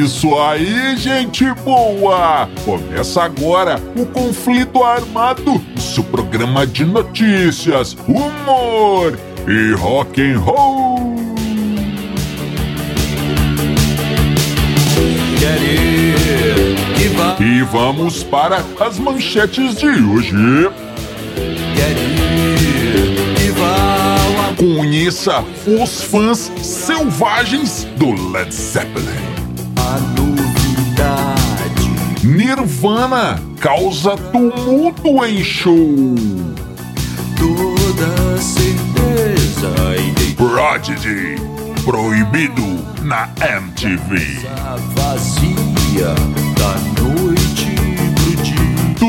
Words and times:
isso 0.00 0.34
aí, 0.38 0.96
gente 0.96 1.44
boa! 1.62 2.48
Começa 2.64 3.22
agora 3.22 3.80
o 3.96 4.06
Conflito 4.06 4.82
Armado, 4.82 5.60
seu 5.78 6.02
programa 6.04 6.66
de 6.66 6.84
notícias, 6.84 7.96
humor 8.08 9.18
e 9.46 9.74
rock 9.74 10.20
and 10.22 10.38
roll. 10.38 11.00
E 17.38 17.62
vamos 17.62 18.22
para 18.22 18.64
as 18.80 18.98
manchetes 18.98 19.76
de 19.76 19.86
hoje. 19.86 20.34
Conheça 24.56 25.42
os 25.66 26.02
fãs 26.02 26.52
selvagens 26.62 27.84
do 27.96 28.12
Led 28.30 28.54
Zeppelin. 28.54 29.39
Novidade. 30.16 31.90
Nirvana 32.24 33.40
causa 33.60 34.16
tumulto 34.16 35.24
em 35.24 35.42
show. 35.42 36.14
Toda 37.36 38.40
certeza 38.40 39.72
e 39.96 40.32
Prodigy 40.34 41.36
proibido 41.84 42.62
na 43.02 43.28
MTV. 43.40 44.46
vazia 44.94 46.14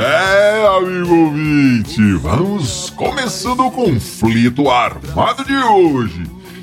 É, 0.00 0.64
amigo 0.78 1.12
ouvinte, 1.12 2.00
vamos 2.18 2.88
começando 2.90 3.66
o 3.66 3.70
conflito 3.72 4.70
armado 4.70 5.44
de 5.44 5.56
hoje. 5.56 6.22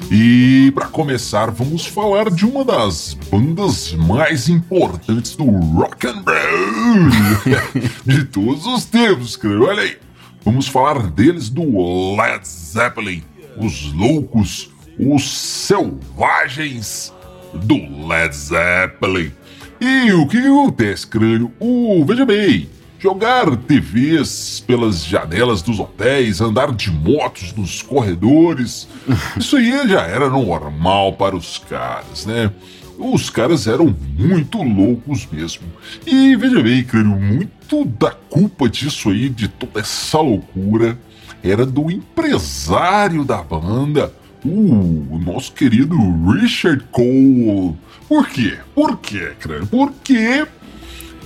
E 0.10 0.72
para 0.74 0.88
começar, 0.88 1.52
vamos 1.52 1.86
falar 1.86 2.30
de 2.30 2.46
uma 2.46 2.64
das 2.64 3.14
bandas 3.30 3.92
mais 3.92 4.48
importantes 4.48 5.36
do 5.36 5.44
rock 5.44 6.08
and 6.08 6.24
roll 6.26 7.82
de 8.06 8.24
todos 8.24 8.66
os 8.66 8.86
tempos, 8.86 9.36
cara. 9.36 9.62
Olha 9.62 9.82
aí. 9.82 9.98
Vamos 10.46 10.70
falar 10.70 11.08
deles 11.08 11.50
do 11.50 12.16
Led 12.16 12.48
Zeppelin, 12.48 13.22
os 13.58 13.92
loucos, 13.92 14.72
os 14.98 15.30
selvagens 15.30 17.14
do 17.54 18.08
Led 18.08 18.34
Zeppelin. 18.34 19.34
E 19.82 20.14
o 20.14 20.26
que, 20.26 20.38
acontece, 20.38 21.06
crânio? 21.06 21.52
O, 21.60 22.06
veja 22.06 22.26
bem, 22.26 22.70
jogar 23.06 23.56
TVs 23.56 24.64
pelas 24.66 25.06
janelas 25.06 25.62
dos 25.62 25.80
hotéis, 25.80 26.42
andar 26.42 26.72
de 26.72 26.90
motos 26.90 27.54
nos 27.54 27.84
corredores, 27.84 28.88
isso 29.38 29.58
aí 29.58 29.88
já 29.88 30.02
era 30.02 30.28
normal 30.28 31.14
para 31.14 31.36
os 31.36 31.60
caras, 31.60 32.26
né? 32.26 32.52
Os 32.98 33.30
caras 33.30 33.68
eram 33.68 33.96
muito 34.18 34.64
loucos 34.64 35.28
mesmo. 35.32 35.68
E 36.04 36.36
veja 36.36 36.64
bem, 36.64 36.84
crânio, 36.84 37.16
muito 37.16 37.86
da 37.86 38.10
culpa 38.10 38.68
disso 38.68 39.12
aí, 39.12 39.30
de 39.30 39.50
toda 39.50 39.82
essa 39.82 40.20
loucura, 40.20 40.98
era 41.44 41.64
do 41.64 41.92
empresário 41.92 43.24
da 43.24 43.44
banda, 43.44 44.12
o 44.44 45.20
nosso 45.24 45.54
querido 45.54 45.96
Richard 46.32 46.84
Cole. 46.92 47.76
Por 48.08 48.28
quê? 48.30 48.58
Por 48.74 48.98
quê, 48.98 49.34
crânio? 49.40 49.68
Porque 49.68 50.48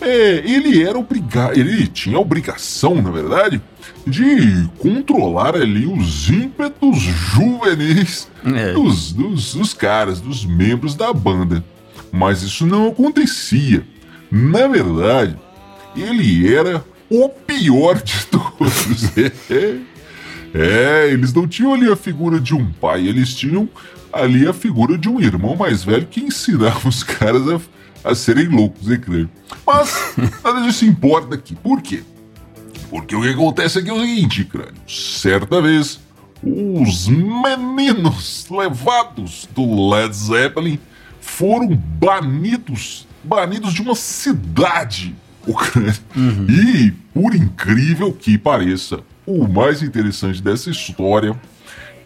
é, 0.02 0.42
ele 0.46 0.82
era 0.84 0.98
obrigado, 0.98 1.58
ele 1.58 1.88
tinha 1.88 2.18
a 2.18 2.20
obrigação, 2.20 3.02
na 3.02 3.12
verdade, 3.12 3.62
de 4.08 4.68
controlar 4.78 5.56
ali 5.56 5.86
os 5.86 6.30
ímpetos 6.30 6.98
juvenis 7.00 8.28
É. 8.46 8.74
dos, 8.74 9.12
dos, 9.12 9.54
dos 9.56 9.74
caras, 9.74 10.20
dos 10.22 10.46
membros 10.46 10.96
da 10.96 11.12
banda. 11.14 11.64
Mas 12.12 12.42
isso 12.42 12.66
não 12.66 12.88
acontecia. 12.88 13.86
Na 14.32 14.68
verdade, 14.68 15.36
ele 15.96 16.54
era 16.54 16.84
o 17.10 17.30
pior 17.30 18.02
de 18.02 18.26
todos. 18.28 19.12
É, 20.52 21.08
eles 21.12 21.32
não 21.32 21.48
tinham 21.48 21.76
ali 21.76 21.88
a 21.92 21.96
figura 21.96 22.40
de 22.40 22.56
um 22.56 22.66
pai, 22.72 23.08
eles 23.08 23.36
tinham 23.36 23.70
ali 24.12 24.48
a 24.48 24.52
figura 24.54 24.98
de 24.98 25.08
um 25.08 25.20
irmão 25.22 25.56
mais 25.56 25.84
velho 25.84 26.08
que 26.08 26.22
ensinava 26.22 26.90
os 26.90 27.04
caras 27.04 27.48
a, 27.48 27.60
a 28.04 28.16
serem 28.16 28.48
loucos, 28.48 28.90
hein, 28.90 29.00
Cleber? 29.00 29.28
Mas 29.66 30.16
nada 30.44 30.62
disso 30.62 30.86
importa 30.86 31.36
aqui. 31.36 31.56
Por 31.56 31.82
quê? 31.82 32.04
Porque 32.90 33.16
o 33.16 33.22
que 33.22 33.30
acontece 33.30 33.80
aqui 33.80 33.90
é 33.90 33.94
o 33.94 34.00
seguinte, 34.00 34.44
crânio. 34.44 34.74
Certa 34.88 35.62
vez, 35.62 36.00
os 36.42 37.08
meninos 37.08 38.48
levados 38.50 39.48
do 39.54 39.90
Led 39.92 40.16
Zeppelin 40.16 40.80
foram 41.20 41.76
banidos, 41.76 43.08
banidos 43.24 43.74
de 43.74 43.82
uma 43.82 43.96
cidade. 43.96 45.16
Crânio. 45.46 45.94
E, 46.50 46.92
por 47.14 47.36
incrível 47.36 48.12
que 48.14 48.38
pareça, 48.38 49.00
o 49.26 49.48
mais 49.48 49.82
interessante 49.82 50.42
dessa 50.42 50.70
história 50.70 51.40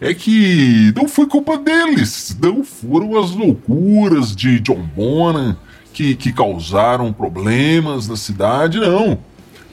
é 0.00 0.12
que 0.12 0.92
não 0.94 1.08
foi 1.08 1.26
culpa 1.26 1.56
deles, 1.56 2.36
não 2.40 2.64
foram 2.64 3.18
as 3.18 3.30
loucuras 3.30 4.34
de 4.34 4.60
John 4.60 4.82
Bonham 4.94 5.56
que, 5.94 6.16
que 6.16 6.32
causaram 6.32 7.12
problemas 7.12 8.08
na 8.08 8.16
cidade, 8.16 8.80
não. 8.80 9.16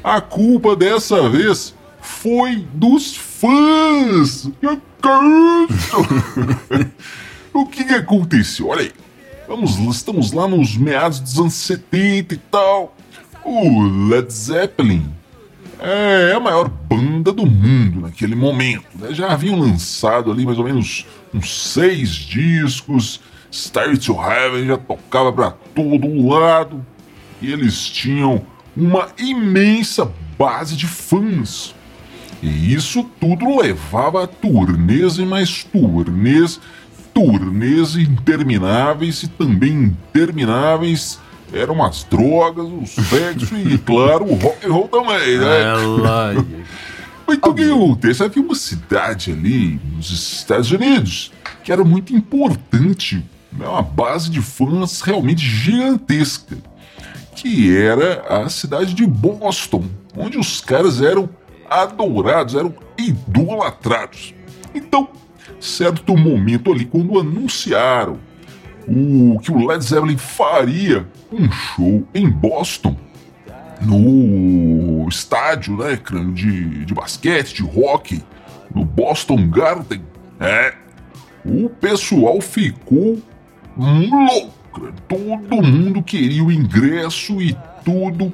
A 0.04 0.22
culpa 0.22 0.76
dessa 0.76 1.28
vez 1.28 1.74
foi 2.00 2.66
dos 2.74 3.18
fãs. 3.18 4.48
O 7.54 7.66
que, 7.66 7.84
que 7.84 7.94
aconteceu? 7.94 8.70
Olha 8.70 8.84
aí, 8.84 8.92
vamos, 9.46 9.78
estamos 9.94 10.32
lá 10.32 10.48
nos 10.48 10.78
meados 10.78 11.20
dos 11.20 11.38
anos 11.38 11.54
70 11.56 12.34
e 12.34 12.38
tal. 12.38 12.96
O 13.44 14.08
Led 14.08 14.32
Zeppelin 14.32 15.06
é 15.78 16.32
a 16.34 16.40
maior 16.40 16.70
banda 16.70 17.34
do 17.34 17.46
mundo 17.46 18.00
naquele 18.00 18.36
momento. 18.36 18.86
né? 18.96 19.14
Já 19.14 19.34
haviam 19.34 19.60
lançado 19.60 20.32
ali 20.32 20.46
mais 20.46 20.58
ou 20.58 20.64
menos 20.64 21.06
uns 21.34 21.74
seis 21.74 22.12
discos. 22.12 23.20
Star 23.52 23.98
to 23.98 24.14
Heaven 24.14 24.66
já 24.66 24.78
tocava 24.78 25.34
pra 25.34 25.52
todo 25.76 26.28
lado. 26.28 26.86
E 27.42 27.52
eles 27.52 27.88
tinham 27.88 28.46
uma 28.76 29.10
imensa 29.18 30.12
base 30.38 30.76
de 30.76 30.88
fãs. 30.88 31.76
E 32.42 32.74
isso 32.74 33.04
tudo 33.20 33.60
levava 33.60 34.24
a 34.24 34.28
turnês 34.28 35.18
e 35.18 35.26
mais 35.26 35.64
turnês, 35.64 36.60
turnês 37.14 37.96
intermináveis 37.96 39.24
e 39.24 39.28
também 39.28 39.96
intermináveis 40.10 41.20
eram 41.54 41.84
as 41.84 42.04
drogas, 42.06 42.66
o 42.66 42.86
sexo 42.86 43.56
e, 43.56 43.78
claro, 43.86 44.26
o 44.26 44.36
rock 44.36 44.66
and 44.66 44.72
roll 44.72 44.88
também, 44.88 45.38
né? 45.38 45.62
É 45.62 45.74
lógico. 45.74 46.48
Então 47.34 47.52
o 47.52 47.56
que 47.56 47.64
acontece? 47.64 48.24
Havia 48.24 48.44
uma 48.44 48.56
cidade 48.56 49.32
ali 49.32 49.80
nos 49.96 50.12
Estados 50.12 50.70
Unidos 50.70 51.32
que 51.64 51.72
era 51.72 51.84
muito 51.84 52.14
importante, 52.16 53.24
né? 53.52 53.68
uma 53.68 53.82
base 53.82 54.30
de 54.30 54.42
fãs 54.42 55.02
realmente 55.02 55.42
gigantesca, 55.42 56.58
que 57.36 57.76
era 57.76 58.44
a 58.44 58.50
cidade 58.50 58.94
de 58.94 59.06
Boston, 59.06 59.86
onde 60.16 60.38
os 60.38 60.62
caras 60.62 61.02
eram 61.02 61.30
adorados, 61.70 62.56
eram 62.56 62.74
idolatrados. 62.98 64.34
Então, 64.74 65.10
certo 65.60 66.18
momento 66.18 66.72
ali, 66.72 66.86
quando 66.86 67.20
anunciaram 67.20 68.20
o 68.88 69.40
que 69.40 69.52
o 69.52 69.68
Led 69.68 69.84
Zeppelin 69.84 70.18
faria 70.18 71.08
um 71.32 71.50
show 71.52 72.08
em 72.14 72.30
Boston, 72.30 72.96
no 73.82 75.08
estádio, 75.10 75.76
né, 75.78 76.00
de, 76.34 76.86
de 76.86 76.94
basquete, 76.94 77.56
de 77.56 77.64
hockey, 77.64 78.24
no 78.74 78.86
Boston 78.86 79.50
Garden, 79.50 80.02
é, 80.40 80.74
o 81.44 81.70
pessoal 81.70 82.40
ficou 82.42 83.20
crânio. 83.82 84.50
todo 85.08 85.64
mundo 85.64 86.04
queria 86.04 86.44
o 86.44 86.52
ingresso 86.52 87.42
e 87.42 87.56
tudo. 87.84 88.32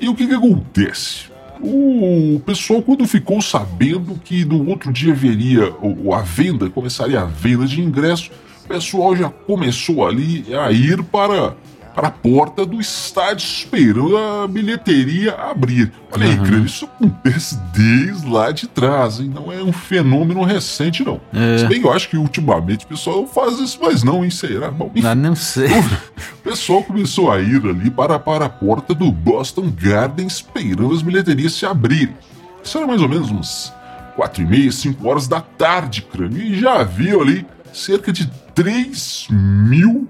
E 0.00 0.08
o 0.08 0.14
que 0.14 0.26
que 0.26 0.34
acontece? 0.34 1.28
O 1.60 2.40
pessoal, 2.46 2.82
quando 2.82 3.06
ficou 3.06 3.40
sabendo 3.42 4.14
que 4.22 4.44
no 4.44 4.68
outro 4.68 4.92
dia 4.92 5.12
haveria 5.12 5.74
a 6.14 6.20
venda, 6.20 6.70
começaria 6.70 7.20
a 7.20 7.24
venda 7.24 7.66
de 7.66 7.80
ingresso, 7.80 8.30
o 8.64 8.68
pessoal 8.68 9.16
já 9.16 9.28
começou 9.28 10.06
ali 10.06 10.44
a 10.54 10.70
ir 10.70 11.02
para 11.02 11.56
para 11.94 12.08
a 12.08 12.10
porta 12.10 12.64
do 12.64 12.80
estádio 12.80 13.44
esperando 13.44 14.16
a 14.16 14.46
bilheteria 14.46 15.32
abrir. 15.34 15.92
Olha 16.12 16.26
aí, 16.26 16.32
Aham. 16.34 16.44
crânio, 16.44 16.66
isso 16.66 16.84
acontece 16.84 17.58
desde 17.74 18.26
lá 18.28 18.50
de 18.52 18.66
trás, 18.68 19.20
hein? 19.20 19.30
Não 19.34 19.52
é 19.52 19.62
um 19.62 19.72
fenômeno 19.72 20.42
recente, 20.44 21.04
não. 21.04 21.20
É. 21.32 21.58
Se 21.58 21.66
bem 21.66 21.80
que 21.80 21.86
eu 21.86 21.92
acho 21.92 22.08
que 22.08 22.16
ultimamente 22.16 22.84
o 22.84 22.88
pessoal 22.88 23.16
não 23.22 23.26
faz 23.26 23.58
isso 23.58 23.80
mais 23.82 24.02
não, 24.02 24.24
hein? 24.24 24.30
Será? 24.30 24.70
Bom, 24.70 24.90
enfim, 24.94 25.06
Ah, 25.06 25.14
não 25.14 25.34
sei. 25.34 25.68
o 25.68 26.42
pessoal 26.42 26.82
começou 26.82 27.30
a 27.32 27.40
ir 27.40 27.64
ali 27.66 27.90
para, 27.90 28.18
para 28.18 28.46
a 28.46 28.48
porta 28.48 28.94
do 28.94 29.10
Boston 29.10 29.70
Garden 29.76 30.26
esperando 30.26 30.94
as 30.94 31.02
bilheterias 31.02 31.52
se 31.54 31.66
abrirem. 31.66 32.14
Isso 32.62 32.78
era 32.78 32.86
mais 32.86 33.00
ou 33.02 33.08
menos 33.08 33.30
uns 33.30 33.72
4 34.16 34.42
e 34.42 34.46
meia, 34.46 34.70
5 34.72 35.08
horas 35.08 35.26
da 35.28 35.40
tarde, 35.40 36.02
crânio. 36.02 36.40
E 36.42 36.58
já 36.60 36.80
havia 36.80 37.16
ali 37.16 37.46
cerca 37.72 38.12
de 38.12 38.26
3 38.54 39.28
mil 39.30 40.08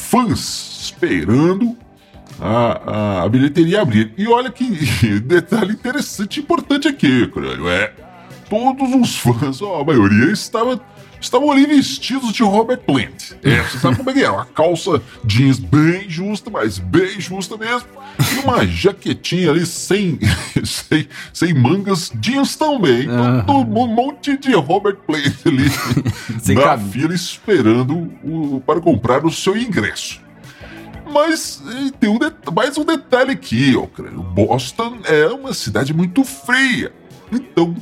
fãs 0.00 0.80
esperando 0.82 1.76
a, 2.40 3.20
a, 3.20 3.22
a 3.22 3.28
bilheteria 3.28 3.82
abrir. 3.82 4.12
E 4.16 4.26
olha 4.26 4.50
que 4.50 4.64
detalhe 5.20 5.72
interessante 5.72 6.38
e 6.38 6.40
importante 6.40 6.88
aqui, 6.88 7.26
crânio. 7.28 7.68
É, 7.68 7.92
todos 8.48 8.94
os 8.94 9.16
fãs, 9.16 9.60
ó, 9.62 9.80
a 9.80 9.84
maioria, 9.84 10.32
estava, 10.32 10.80
estavam 11.20 11.50
ali 11.50 11.66
vestidos 11.66 12.32
de 12.32 12.42
Robert 12.42 12.78
Plant. 12.78 13.32
É, 13.42 13.62
você 13.62 13.78
sabe 13.78 13.96
como 13.96 14.10
é 14.10 14.12
que 14.12 14.24
é? 14.24 14.30
Uma 14.30 14.44
calça 14.46 15.02
jeans 15.24 15.58
bem 15.58 16.08
justa, 16.08 16.50
mas 16.50 16.78
bem 16.78 17.20
justa 17.20 17.56
mesmo. 17.56 17.88
E 18.18 18.38
uma 18.44 18.66
jaquetinha 18.66 19.50
ali 19.50 19.64
sem, 19.66 20.18
sem, 20.64 21.08
sem 21.32 21.54
mangas 21.54 22.10
jeans 22.16 22.56
também. 22.56 23.02
Então, 23.04 23.44
todo 23.44 23.78
um 23.80 23.86
monte 23.86 24.36
de 24.36 24.52
Robert 24.54 24.96
Plant 25.06 25.34
ali 25.46 25.68
Sem 26.40 26.56
na 26.56 26.76
fila 26.78 27.14
esperando 27.14 28.10
o- 28.24 28.62
para 28.66 28.80
comprar 28.80 29.24
o 29.24 29.30
seu 29.30 29.56
ingresso. 29.56 30.20
Mas 31.12 31.60
tem 31.98 32.08
um 32.08 32.18
mais 32.54 32.78
um 32.78 32.84
detalhe 32.84 33.32
aqui, 33.32 33.74
ó. 33.76 33.86
Boston 34.22 34.98
é 35.04 35.26
uma 35.26 35.52
cidade 35.52 35.92
muito 35.92 36.22
fria. 36.24 36.92
Então, 37.32 37.74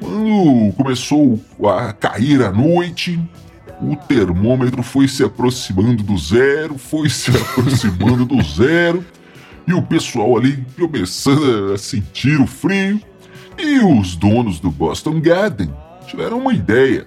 quando 0.00 0.72
começou 0.74 1.40
a 1.70 1.92
cair 1.92 2.42
a 2.42 2.50
noite, 2.52 3.20
o 3.80 3.94
termômetro 3.96 4.82
foi 4.82 5.08
se 5.08 5.22
aproximando 5.24 6.02
do 6.02 6.16
zero, 6.18 6.76
foi 6.78 7.08
se 7.08 7.30
aproximando 7.36 8.24
do 8.24 8.42
zero, 8.42 9.04
e 9.66 9.72
o 9.74 9.82
pessoal 9.82 10.36
ali 10.36 10.64
começando 10.78 11.72
a 11.74 11.78
sentir 11.78 12.40
o 12.40 12.46
frio. 12.46 13.00
E 13.58 13.80
os 13.80 14.14
donos 14.14 14.60
do 14.60 14.70
Boston 14.70 15.20
Garden 15.20 15.68
tiveram 16.06 16.38
uma 16.38 16.54
ideia. 16.54 17.06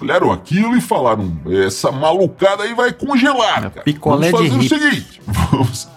Olharam 0.00 0.32
aquilo 0.32 0.74
e 0.76 0.80
falaram: 0.80 1.38
essa 1.66 1.92
malucada 1.92 2.62
aí 2.64 2.74
vai 2.74 2.92
congelar. 2.92 3.70
Cara. 3.70 3.82
picolé 3.84 4.30
vamos 4.30 4.50
fazer 4.50 4.58
o 4.58 4.68
seguinte: 4.68 5.20
vamos, 5.26 5.88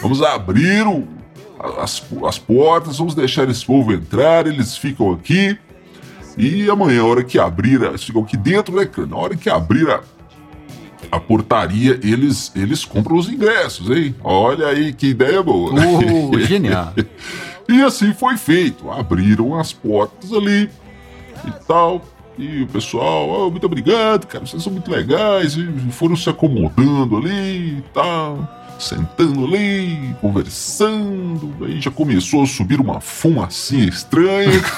vamos 0.00 0.22
abrir 0.22 0.86
o- 0.86 1.08
as, 1.78 2.02
as 2.26 2.38
portas, 2.38 2.98
vamos 2.98 3.14
deixar 3.14 3.48
esse 3.48 3.64
povo 3.64 3.92
entrar, 3.92 4.46
eles 4.46 4.76
ficam 4.76 5.12
aqui. 5.12 5.56
E 6.36 6.68
amanhã, 6.70 7.02
a 7.02 7.06
hora 7.06 7.22
que 7.24 7.38
abrir, 7.38 7.82
eles 7.82 8.02
ficam 8.02 8.22
aqui 8.22 8.36
dentro, 8.36 8.74
né? 8.74 8.86
cara? 8.86 9.06
Na 9.06 9.16
hora 9.16 9.36
que 9.36 9.50
abrir 9.50 9.88
a, 9.90 10.00
a 11.10 11.20
portaria, 11.20 12.00
eles, 12.02 12.50
eles 12.56 12.84
compram 12.84 13.16
os 13.16 13.28
ingressos, 13.28 13.90
hein? 13.90 14.14
Olha 14.24 14.66
aí 14.68 14.92
que 14.92 15.08
ideia 15.08 15.42
boa. 15.42 15.72
Oh, 15.72 16.38
genial. 16.40 16.94
E 17.68 17.82
assim 17.82 18.12
foi 18.14 18.36
feito. 18.36 18.90
Abriram 18.90 19.58
as 19.58 19.72
portas 19.72 20.32
ali 20.32 20.70
e 21.46 21.50
tal. 21.66 22.02
E 22.38 22.62
o 22.62 22.66
pessoal, 22.66 23.28
"Oh, 23.28 23.50
muito 23.50 23.66
obrigado, 23.66 24.26
cara, 24.26 24.46
vocês 24.46 24.62
são 24.62 24.72
muito 24.72 24.90
legais. 24.90 25.54
E 25.54 25.66
foram 25.90 26.16
se 26.16 26.30
acomodando 26.30 27.18
ali 27.18 27.78
e 27.78 27.84
tal. 27.92 28.61
Sentando 28.82 29.44
ali, 29.46 30.12
conversando. 30.20 31.54
Aí 31.64 31.80
já 31.80 31.90
começou 31.90 32.42
a 32.42 32.46
subir 32.46 32.80
uma 32.80 33.00
fumacinha 33.00 33.88
estranha. 33.88 34.60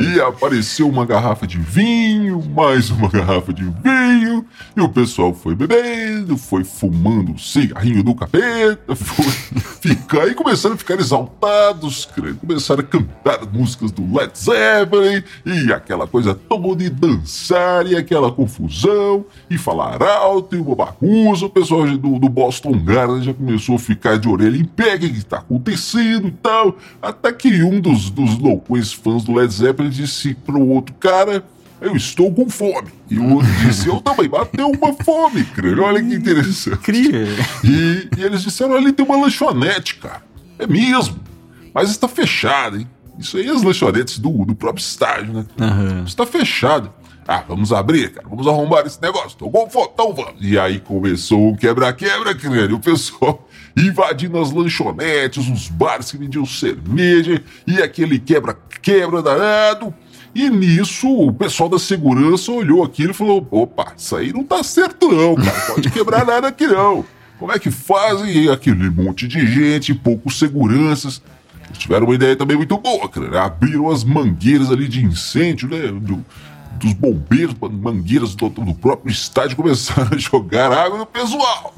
E 0.00 0.20
apareceu 0.20 0.88
uma 0.88 1.04
garrafa 1.04 1.46
de 1.46 1.58
vinho, 1.58 2.42
mais 2.54 2.90
uma 2.90 3.08
garrafa 3.08 3.52
de 3.52 3.64
vinho, 3.64 4.44
e 4.76 4.80
o 4.80 4.88
pessoal 4.88 5.34
foi 5.34 5.54
bebendo, 5.54 6.36
foi 6.36 6.64
fumando 6.64 7.32
o 7.32 7.38
cigarrinho 7.38 8.02
do 8.02 8.14
capeta, 8.14 8.96
foi 8.96 9.24
ficar 9.80 10.26
e 10.28 10.34
começaram 10.34 10.74
a 10.74 10.78
ficar 10.78 10.98
exaltados, 10.98 12.06
creio, 12.06 12.36
começaram 12.36 12.80
a 12.80 12.84
cantar 12.84 13.40
as 13.40 13.52
músicas 13.52 13.92
do 13.92 14.02
Led 14.16 14.32
Zeppelin, 14.36 15.22
e 15.44 15.72
aquela 15.72 16.06
coisa 16.06 16.34
toda 16.34 16.76
de 16.76 16.88
dançar, 16.88 17.86
e 17.86 17.96
aquela 17.96 18.32
confusão, 18.32 19.24
e 19.50 19.58
falar 19.58 20.02
alto, 20.02 20.56
e 20.56 20.58
uma 20.58 20.74
bagunça, 20.74 21.46
o 21.46 21.50
pessoal 21.50 21.86
do, 21.86 22.18
do 22.18 22.28
Boston 22.28 22.72
Garden 22.96 23.22
já 23.22 23.34
começou 23.34 23.76
a 23.76 23.78
ficar 23.78 24.18
de 24.18 24.26
orelha 24.26 24.56
em 24.56 24.64
pé, 24.64 24.94
o 24.94 24.98
que 24.98 25.06
está 25.06 25.38
acontecendo 25.38 26.28
e 26.28 26.30
tal, 26.30 26.78
até 27.02 27.30
que 27.30 27.62
um 27.62 27.78
dos, 27.78 28.08
dos 28.08 28.38
loucos 28.38 28.94
fãs 28.94 29.22
do 29.22 29.34
Led 29.34 29.52
Zeppelin 29.52 29.90
disse 29.90 30.34
pro 30.34 30.66
outro 30.66 30.94
cara, 30.94 31.44
eu 31.78 31.94
estou 31.94 32.32
com 32.32 32.48
fome. 32.48 32.88
E 33.10 33.18
o 33.18 33.34
outro 33.34 33.52
disse, 33.66 33.86
eu 33.86 34.00
também, 34.00 34.28
bateu 34.30 34.70
uma 34.70 34.94
fome, 34.94 35.44
creio. 35.44 35.82
Olha 35.82 36.02
que 36.02 36.14
interessante. 36.14 36.78
Incrível. 36.78 37.44
E, 37.62 38.08
e 38.16 38.22
eles 38.22 38.42
disseram, 38.42 38.74
ali 38.74 38.92
tem 38.92 39.04
uma 39.04 39.16
lanchonete, 39.20 39.96
cara. 39.96 40.22
É 40.58 40.66
mesmo. 40.66 41.20
Mas 41.74 41.90
está 41.90 42.08
fechada, 42.08 42.78
hein? 42.78 42.88
Isso 43.18 43.36
aí 43.36 43.46
é 43.46 43.50
as 43.50 43.62
lanchonetes 43.62 44.18
do, 44.18 44.30
do 44.46 44.54
próprio 44.54 44.82
estádio, 44.82 45.34
né? 45.34 45.46
Aham. 45.60 46.04
Está 46.06 46.24
fechado. 46.24 46.90
Ah, 47.28 47.42
vamos 47.46 47.72
abrir, 47.72 48.12
cara. 48.12 48.26
Vamos 48.28 48.46
arrombar 48.46 48.86
esse 48.86 49.02
negócio. 49.02 49.36
Tô 49.36 49.50
com 49.50 49.68
fome, 49.68 49.88
então 49.92 50.14
vamos. 50.14 50.34
E 50.40 50.56
aí 50.58 50.78
começou 50.78 51.48
um 51.48 51.56
quebra-quebra, 51.56 52.34
crânio. 52.34 52.76
O 52.76 52.80
pessoal 52.80 53.46
invadindo 53.76 54.38
as 54.38 54.52
lanchonetes, 54.52 55.48
os 55.48 55.68
bares 55.68 56.10
que 56.10 56.18
vendiam 56.18 56.46
cerveja 56.46 57.42
e 57.66 57.82
aquele 57.82 58.18
quebra-quebra 58.18 59.22
danado. 59.22 59.92
E 60.34 60.48
nisso, 60.50 61.08
o 61.08 61.32
pessoal 61.32 61.68
da 61.68 61.78
segurança 61.78 62.52
olhou 62.52 62.84
aquilo 62.84 63.10
e 63.10 63.14
falou: 63.14 63.46
opa, 63.50 63.92
isso 63.96 64.14
aí 64.14 64.32
não 64.32 64.44
tá 64.44 64.62
certo, 64.62 65.08
não, 65.10 65.34
cara. 65.34 65.60
Pode 65.72 65.90
quebrar 65.90 66.24
nada 66.26 66.48
aqui, 66.48 66.66
não. 66.66 67.04
Como 67.38 67.52
é 67.52 67.58
que 67.58 67.70
fazem 67.70 68.44
E 68.44 68.50
aquele 68.50 68.88
monte 68.88 69.26
de 69.26 69.46
gente, 69.46 69.92
poucos 69.94 70.38
seguranças? 70.38 71.20
Eles 71.66 71.78
tiveram 71.78 72.06
uma 72.06 72.14
ideia 72.14 72.36
também 72.36 72.56
muito 72.56 72.78
boa, 72.78 73.08
cara. 73.08 73.42
Abriram 73.44 73.90
as 73.90 74.04
mangueiras 74.04 74.70
ali 74.70 74.86
de 74.86 75.04
incêndio, 75.04 75.68
né? 75.68 75.88
do- 75.88 76.24
dos 76.76 76.92
bombeiros, 76.92 77.54
mangueiras 77.60 78.34
do, 78.34 78.48
do 78.48 78.74
próprio 78.74 79.10
estádio 79.10 79.56
começaram 79.56 80.10
a 80.12 80.16
jogar 80.18 80.72
água 80.72 80.98
no 80.98 81.06
pessoal. 81.06 81.74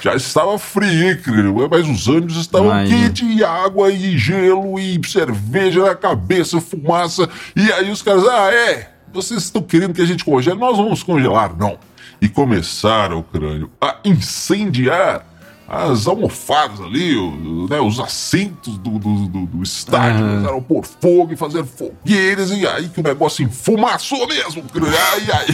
Já 0.00 0.14
estava 0.14 0.58
frio, 0.58 1.20
cara? 1.22 1.68
mas 1.70 1.88
os 1.88 2.08
ânimos 2.08 2.36
estavam 2.36 2.68
Imagina. 2.68 3.08
quentes, 3.08 3.36
e 3.36 3.44
água, 3.44 3.90
e 3.90 4.18
gelo, 4.18 4.78
e 4.78 5.00
cerveja 5.06 5.84
na 5.84 5.94
cabeça, 5.94 6.60
fumaça. 6.60 7.28
E 7.56 7.72
aí 7.72 7.90
os 7.90 8.02
caras, 8.02 8.26
ah, 8.26 8.52
é, 8.52 8.90
vocês 9.12 9.42
estão 9.42 9.62
querendo 9.62 9.94
que 9.94 10.02
a 10.02 10.06
gente 10.06 10.24
congele? 10.24 10.58
Nós 10.58 10.76
vamos 10.76 11.02
congelar, 11.02 11.56
não. 11.56 11.78
E 12.20 12.28
começaram, 12.28 13.22
crânio, 13.22 13.70
a 13.80 13.96
incendiar 14.04 15.26
as 15.68 16.06
almofadas 16.06 16.80
ali, 16.80 17.16
o- 17.16 17.66
né, 17.70 17.80
os 17.80 17.98
assentos 17.98 18.76
do, 18.78 18.98
do, 18.98 19.26
do- 19.28 19.46
do 19.46 19.62
estádio, 19.62 20.24
começaram 20.26 20.58
a 20.58 20.62
pôr 20.62 20.84
fogo 20.84 21.32
e 21.32 21.36
fazer 21.36 21.64
fogueiras, 21.64 22.50
e 22.50 22.66
aí 22.66 22.88
que 22.88 23.00
o 23.00 23.02
negócio 23.02 23.44
enfumaçou 23.44 24.26
mesmo, 24.28 24.62
crânio. 24.64 24.92
Ai, 25.12 25.22
ai, 25.32 25.46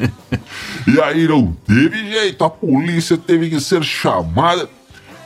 ai. 0.00 0.10
E 0.86 1.00
aí 1.00 1.28
não 1.28 1.52
teve 1.66 2.10
jeito, 2.10 2.42
a 2.44 2.50
polícia 2.50 3.16
teve 3.16 3.48
que 3.48 3.60
ser 3.60 3.82
chamada, 3.84 4.68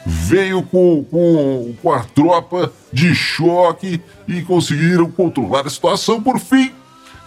veio 0.04 0.62
com, 0.62 1.02
com, 1.10 1.74
com 1.82 1.92
a 1.92 2.00
tropa 2.00 2.72
de 2.92 3.14
choque 3.14 4.00
e 4.28 4.42
conseguiram 4.42 5.10
controlar 5.10 5.66
a 5.66 5.70
situação 5.70 6.22
por 6.22 6.38
fim, 6.38 6.70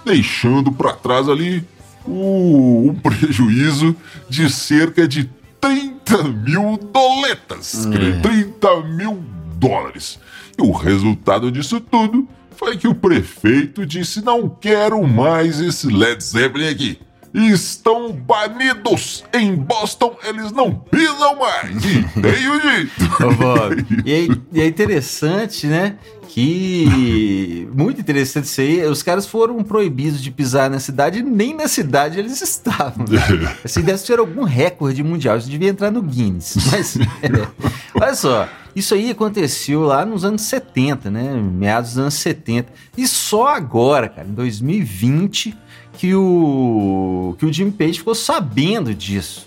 deixando 0.06 0.72
para 0.72 0.94
trás 0.94 1.28
ali 1.28 1.64
o- 2.06 2.90
um 2.90 2.96
prejuízo 3.02 3.96
de 4.30 4.50
cerca 4.50 5.08
de 5.08 5.30
30 5.60 5.99
mil 6.18 6.78
doletas, 6.92 7.86
É. 7.86 8.20
30 8.22 8.82
mil 8.84 9.24
dólares. 9.56 10.20
E 10.58 10.62
o 10.62 10.72
resultado 10.72 11.52
disso 11.52 11.80
tudo 11.80 12.28
foi 12.56 12.78
que 12.78 12.88
o 12.88 12.96
prefeito 12.96 13.86
disse: 13.86 14.24
não 14.24 14.50
quero 14.50 15.06
mais 15.08 15.60
esse 15.60 15.88
Led 15.88 16.22
Zeppelin 16.24 16.68
aqui. 16.70 17.00
Estão 17.34 18.12
banidos 18.12 19.24
em 19.34 19.56
Boston, 19.56 20.18
eles 20.24 20.52
não 20.52 20.74
pisam 20.74 21.36
mais. 21.38 21.76
E 21.86 22.04
tem 22.22 22.50
o 22.50 22.62
jeito. 22.62 23.24
Ô, 23.24 23.34
Bob, 23.34 23.86
e, 24.06 24.12
é, 24.12 24.28
e 24.52 24.62
é 24.62 24.66
interessante, 24.66 25.68
né? 25.68 25.96
Que. 26.28 27.68
Muito 27.74 28.02
interessante 28.02 28.46
isso 28.46 28.62
aí. 28.62 28.84
Os 28.86 29.02
caras 29.04 29.26
foram 29.26 29.64
proibidos 29.64 30.22
de 30.22 30.32
pisar 30.32 30.70
na 30.70 30.80
cidade, 30.80 31.22
nem 31.24 31.56
na 31.56 31.68
cidade 31.68 32.20
eles 32.20 32.42
estavam. 32.42 33.06
né? 33.08 33.20
Assim, 33.64 33.82
deve 33.82 33.98
ser 34.00 34.20
algum 34.20 34.44
recorde 34.44 35.04
mundial. 35.04 35.38
Isso 35.38 35.50
devia 35.50 35.70
entrar 35.70 35.92
no 35.92 36.02
Guinness. 36.02 36.56
Mas, 36.72 36.98
é, 37.22 37.48
olha 37.96 38.16
só, 38.16 38.48
isso 38.76 38.94
aí 38.94 39.10
aconteceu 39.10 39.82
lá 39.82 40.06
nos 40.06 40.24
anos 40.24 40.44
70, 40.44 41.10
né? 41.10 41.34
Meados 41.34 41.92
dos 41.92 42.00
anos 42.00 42.14
70. 42.16 42.72
E 42.96 43.08
só 43.08 43.48
agora, 43.48 44.08
cara, 44.08 44.28
em 44.28 44.34
2020, 44.34 45.58
que 46.00 46.16
o, 46.16 47.36
que 47.38 47.46
o 47.46 47.52
Jimmy 47.52 47.72
Page 47.72 48.00
ficou 48.00 48.16
sabendo 48.16 48.96
disso. 48.96 49.46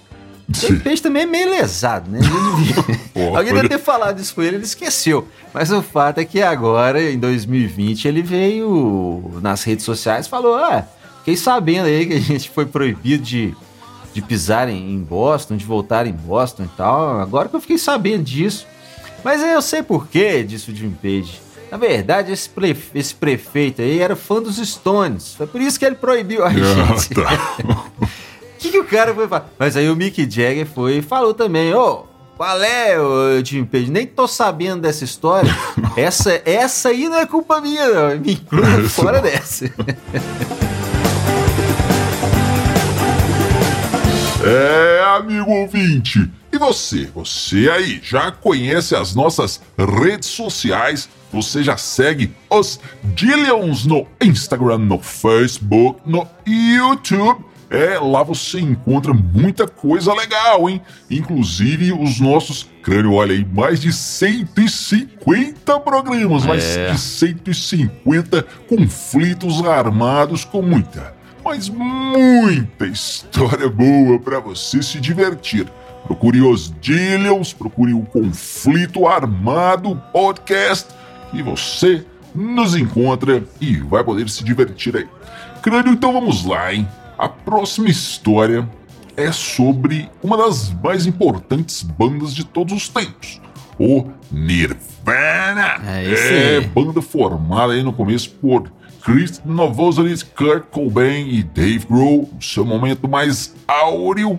Jimmy 0.50 0.80
Page 0.80 1.00
também 1.00 1.22
é 1.22 1.26
meio 1.26 1.48
lesado, 1.48 2.10
né? 2.10 2.20
Pô, 3.14 3.34
Alguém 3.34 3.54
deve 3.54 3.70
ter 3.70 3.78
falado 3.78 4.20
isso 4.20 4.34
com 4.34 4.42
ele, 4.42 4.56
ele 4.56 4.64
esqueceu. 4.64 5.26
Mas 5.54 5.72
o 5.72 5.80
fato 5.80 6.18
é 6.18 6.26
que 6.26 6.42
agora, 6.42 7.10
em 7.10 7.18
2020, 7.18 8.06
ele 8.06 8.20
veio 8.20 9.38
nas 9.40 9.62
redes 9.62 9.86
sociais 9.86 10.26
e 10.26 10.28
falou: 10.28 10.56
Ah, 10.56 10.84
fiquei 11.20 11.38
sabendo 11.38 11.86
aí 11.86 12.04
que 12.04 12.12
a 12.12 12.20
gente 12.20 12.50
foi 12.50 12.66
proibido 12.66 13.24
de, 13.24 13.54
de 14.12 14.20
pisar 14.20 14.68
em, 14.68 14.92
em 14.92 14.98
Boston, 14.98 15.56
de 15.56 15.64
voltar 15.64 16.06
em 16.06 16.12
Boston 16.12 16.64
e 16.64 16.76
tal. 16.76 17.18
Agora 17.18 17.48
que 17.48 17.56
eu 17.56 17.62
fiquei 17.62 17.78
sabendo 17.78 18.24
disso. 18.24 18.66
Mas 19.24 19.40
eu 19.40 19.62
sei 19.62 19.82
por 19.82 20.06
quê, 20.06 20.42
disse 20.42 20.70
o 20.70 20.76
Jim 20.76 20.90
Page. 20.90 21.40
Na 21.72 21.78
verdade, 21.78 22.30
esse, 22.30 22.50
pre- 22.50 22.76
esse 22.94 23.14
prefeito 23.14 23.80
aí 23.80 23.98
era 23.98 24.14
fã 24.14 24.42
dos 24.42 24.58
Stones. 24.58 25.34
Foi 25.34 25.46
por 25.46 25.58
isso 25.58 25.78
que 25.78 25.86
ele 25.86 25.94
proibiu 25.94 26.44
a 26.44 26.48
Ah, 26.48 26.52
gente. 26.52 27.14
tá. 27.14 27.56
O 27.64 28.06
que, 28.60 28.70
que 28.72 28.78
o 28.78 28.84
cara 28.84 29.14
foi 29.14 29.26
falar? 29.26 29.48
Mas 29.58 29.74
aí 29.74 29.88
o 29.88 29.96
Mick 29.96 30.20
Jagger 30.30 30.66
foi 30.66 30.98
e 30.98 31.02
falou 31.02 31.32
também, 31.32 31.72
ô, 31.72 32.04
qual 32.36 32.62
é, 32.62 33.00
ô, 33.00 33.42
Jim 33.42 33.64
Page? 33.64 33.90
Nem 33.90 34.06
tô 34.06 34.28
sabendo 34.28 34.82
dessa 34.82 35.02
história. 35.02 35.50
Essa, 35.96 36.42
essa 36.44 36.90
aí 36.90 37.08
não 37.08 37.16
é 37.16 37.24
culpa 37.24 37.58
minha, 37.62 37.88
não. 37.88 38.20
Me 38.20 38.34
inclua 38.34 38.66
fora 38.90 39.22
dessa. 39.22 39.64
É, 44.44 45.04
amigo 45.16 45.50
ouvinte. 45.50 46.28
E 46.52 46.58
você? 46.58 47.08
Você 47.14 47.70
aí 47.70 48.00
já 48.02 48.30
conhece 48.32 48.94
as 48.96 49.14
nossas 49.14 49.60
redes 49.78 50.28
sociais? 50.28 51.08
Você 51.32 51.62
já 51.62 51.76
segue 51.76 52.30
os 52.50 52.78
Dillions 53.14 53.86
no 53.86 54.06
Instagram, 54.20 54.78
no 54.78 54.98
Facebook, 54.98 56.00
no 56.04 56.26
YouTube? 56.46 57.44
É, 57.70 57.98
lá 57.98 58.22
você 58.22 58.60
encontra 58.60 59.14
muita 59.14 59.66
coisa 59.66 60.12
legal, 60.12 60.68
hein? 60.68 60.78
Inclusive 61.10 61.90
os 61.92 62.20
nossos 62.20 62.68
crânio, 62.82 63.14
olha 63.14 63.32
aí, 63.32 63.46
mais 63.50 63.80
de 63.80 63.90
150 63.90 65.80
programas, 65.80 66.44
mais 66.44 66.64
É. 66.76 66.90
de 66.92 66.98
150 67.00 68.42
conflitos 68.68 69.64
armados 69.64 70.44
com 70.44 70.60
muita, 70.60 71.14
mas 71.44 71.68
muita 71.68 72.86
história 72.86 73.68
boa 73.70 74.18
para 74.18 74.38
você 74.38 74.82
se 74.82 75.00
divertir. 75.00 75.66
Procure 76.04 76.42
os 76.42 76.72
Dillions, 76.80 77.52
procure 77.54 77.94
o 77.94 78.02
Conflito 78.02 79.06
Armado 79.06 79.94
Podcast 80.12 80.88
e 81.32 81.42
você 81.42 82.04
nos 82.34 82.74
encontra 82.74 83.44
e 83.60 83.76
vai 83.76 84.02
poder 84.02 84.28
se 84.28 84.42
divertir 84.42 84.96
aí. 84.96 85.08
Crânio, 85.62 85.92
então 85.92 86.12
vamos 86.12 86.44
lá, 86.44 86.72
hein? 86.72 86.88
A 87.18 87.28
próxima 87.28 87.88
história 87.88 88.68
é 89.16 89.30
sobre 89.30 90.08
uma 90.22 90.36
das 90.36 90.72
mais 90.82 91.06
importantes 91.06 91.82
bandas 91.82 92.34
de 92.34 92.44
todos 92.44 92.72
os 92.74 92.88
tempos, 92.88 93.40
o 93.78 94.06
Nirvana. 94.30 95.80
É 95.86 96.56
é 96.56 96.60
banda 96.60 97.02
formada 97.02 97.74
aí 97.74 97.82
no 97.82 97.92
começo 97.92 98.30
por 98.30 98.70
Chris 99.02 99.42
Novoselic, 99.44 100.24
Kurt 100.26 100.64
Cobain 100.70 101.28
e 101.28 101.42
Dave 101.42 101.86
Grohl, 101.86 102.30
no 102.32 102.42
seu 102.42 102.64
momento 102.64 103.08
mais 103.08 103.54
áureo, 103.66 104.38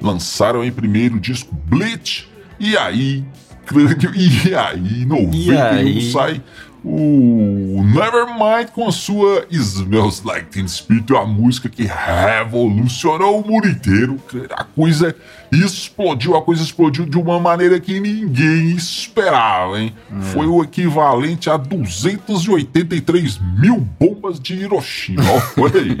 lançaram 0.00 0.60
aí 0.60 0.70
primeiro 0.70 1.18
disco 1.18 1.54
Bleach, 1.66 2.28
e 2.58 2.76
aí, 2.76 3.24
crânio, 3.64 4.12
e 4.14 4.54
aí, 4.54 5.02
em 5.02 5.06
91 5.06 5.62
aí? 5.62 6.12
sai 6.12 6.42
o 6.84 7.82
Nevermind 7.82 8.68
com 8.74 8.86
a 8.86 8.92
sua 8.92 9.46
Smells 9.50 10.22
Like 10.22 10.50
Teen 10.50 10.68
Spirit, 10.68 11.16
a 11.16 11.24
música 11.24 11.66
que 11.68 11.84
revolucionou 11.84 13.40
o 13.40 13.46
mundo 13.46 13.66
inteiro. 13.66 14.20
A 14.50 14.64
coisa 14.64 15.16
explodiu, 15.50 16.36
a 16.36 16.42
coisa 16.42 16.62
explodiu 16.62 17.06
de 17.06 17.16
uma 17.16 17.40
maneira 17.40 17.80
que 17.80 17.98
ninguém 17.98 18.72
esperava, 18.72 19.80
hein? 19.80 19.94
Foi 20.32 20.46
o 20.46 20.62
equivalente 20.62 21.48
a 21.48 21.56
283 21.56 23.40
mil 23.58 23.78
bombas 23.98 24.38
de 24.38 24.54
Hiroshima. 24.54 25.22
Olha 25.56 25.80
aí. 25.80 25.96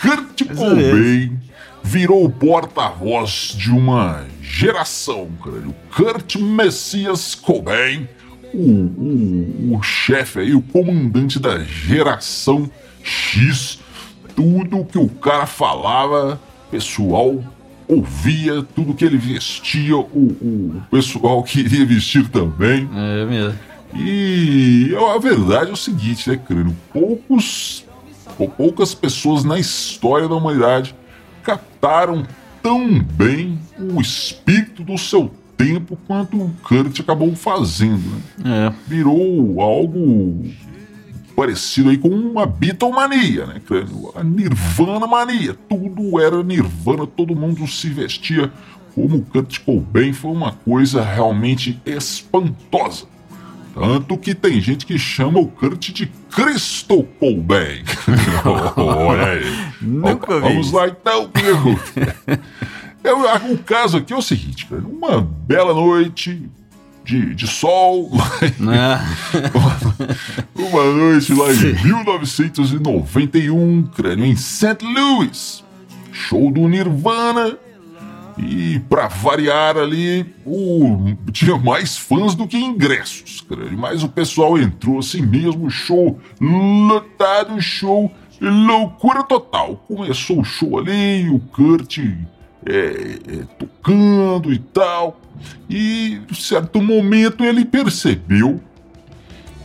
Kurt. 0.00 0.36
Cobain 0.54 1.38
virou 1.86 2.24
o 2.24 2.28
porta-voz 2.30 3.54
de 3.56 3.70
uma 3.70 4.24
geração, 4.42 5.28
cara. 5.42 5.62
O 5.68 5.74
Kurt 5.94 6.34
Messias 6.36 7.34
Cobain, 7.36 8.08
o, 8.52 8.58
o, 8.58 9.76
o 9.76 9.82
chefe 9.82 10.40
aí, 10.40 10.52
o 10.54 10.60
comandante 10.62 11.38
da 11.38 11.60
geração 11.62 12.68
X. 13.04 13.78
Tudo 14.34 14.84
que 14.84 14.98
o 14.98 15.08
cara 15.08 15.46
falava, 15.46 16.40
o 16.66 16.70
pessoal 16.70 17.42
ouvia, 17.88 18.62
tudo 18.74 18.92
que 18.92 19.04
ele 19.04 19.16
vestia, 19.16 19.96
o, 19.96 20.02
o 20.02 20.82
pessoal 20.90 21.40
queria 21.44 21.86
vestir 21.86 22.28
também. 22.28 22.88
É 22.94 23.24
mesmo. 23.24 23.58
E 23.94 24.92
a 25.14 25.18
verdade 25.18 25.70
é 25.70 25.72
o 25.72 25.76
seguinte, 25.76 26.28
né, 26.28 26.36
crânio? 26.36 26.76
Poucos, 26.92 27.84
pou- 28.36 28.50
poucas 28.50 28.92
pessoas 28.92 29.44
na 29.44 29.58
história 29.58 30.28
da 30.28 30.34
humanidade 30.34 30.94
captaram 31.46 32.26
tão 32.60 32.98
bem 32.98 33.56
o 33.78 34.00
espírito 34.00 34.82
do 34.82 34.98
seu 34.98 35.30
tempo 35.56 35.96
quanto 36.04 36.36
o 36.36 36.50
Kurt 36.64 36.98
acabou 36.98 37.34
fazendo, 37.36 38.02
né? 38.38 38.68
É. 38.68 38.72
Virou 38.88 39.60
algo 39.60 40.44
parecido 41.36 41.90
aí 41.90 41.98
com 41.98 42.08
uma 42.08 42.44
Beatlemania, 42.44 43.46
né, 43.46 43.60
crânio? 43.64 44.12
A 44.16 44.24
Nirvana 44.24 45.06
mania. 45.06 45.56
Tudo 45.68 46.20
era 46.20 46.42
Nirvana, 46.42 47.06
todo 47.06 47.36
mundo 47.36 47.64
se 47.68 47.88
vestia 47.90 48.52
como 48.92 49.18
o 49.18 49.22
Kurt 49.22 49.60
Cobain. 49.60 50.12
Foi 50.12 50.32
uma 50.32 50.50
coisa 50.50 51.04
realmente 51.04 51.80
espantosa. 51.86 53.04
Tanto 53.72 54.16
que 54.16 54.34
tem 54.34 54.60
gente 54.60 54.84
que 54.84 54.98
chama 54.98 55.38
o 55.38 55.46
Kurt 55.46 55.92
de 55.92 56.06
Cristo 56.30 57.04
Cobain. 57.20 57.84
Olha 58.74 59.26
aí. 59.26 59.65
Nunca 59.86 60.34
vi 60.34 60.48
Vamos 60.48 60.72
lá 60.72 60.88
então, 60.88 61.30
amigo. 61.34 61.80
É, 63.04 63.12
o- 63.12 63.52
o 63.54 63.58
caso 63.58 63.98
aqui 63.98 64.12
é 64.12 64.16
o 64.16 64.22
seguinte, 64.22 64.66
cara. 64.66 64.82
Uma 64.82 65.20
bela 65.20 65.72
noite 65.72 66.42
de, 67.04 67.34
de 67.36 67.46
sol, 67.46 68.10
Ah, 68.68 69.04
uma 70.56 70.84
noite 70.92 71.32
lá 71.32 71.52
em 71.52 71.74
1991, 71.84 73.82
crânio 73.94 74.24
em 74.26 74.34
St. 74.36 74.78
Louis. 74.82 75.64
Show 76.12 76.50
do 76.50 76.66
Nirvana. 76.68 77.56
E 78.38 78.80
pra 78.90 79.08
variar 79.08 79.78
ali, 79.78 80.26
o, 80.44 81.14
tinha 81.32 81.56
mais 81.56 81.96
fãs 81.96 82.34
do 82.34 82.46
que 82.46 82.58
ingressos, 82.58 83.40
crânio. 83.40 83.78
Mas 83.78 84.02
o 84.02 84.08
pessoal 84.10 84.58
entrou 84.58 84.98
assim 84.98 85.22
mesmo, 85.22 85.70
show 85.70 86.20
lotado, 86.38 87.58
show 87.62 88.12
loucura 88.40 89.22
total. 89.22 89.76
Começou 89.88 90.40
o 90.40 90.44
show 90.44 90.78
ali, 90.78 91.28
o 91.28 91.38
Kurt 91.38 91.98
é, 91.98 92.72
é, 92.74 93.44
tocando 93.58 94.52
e 94.52 94.58
tal. 94.58 95.20
E, 95.68 96.20
em 96.30 96.34
certo 96.34 96.80
momento, 96.82 97.44
ele 97.44 97.64
percebeu 97.64 98.60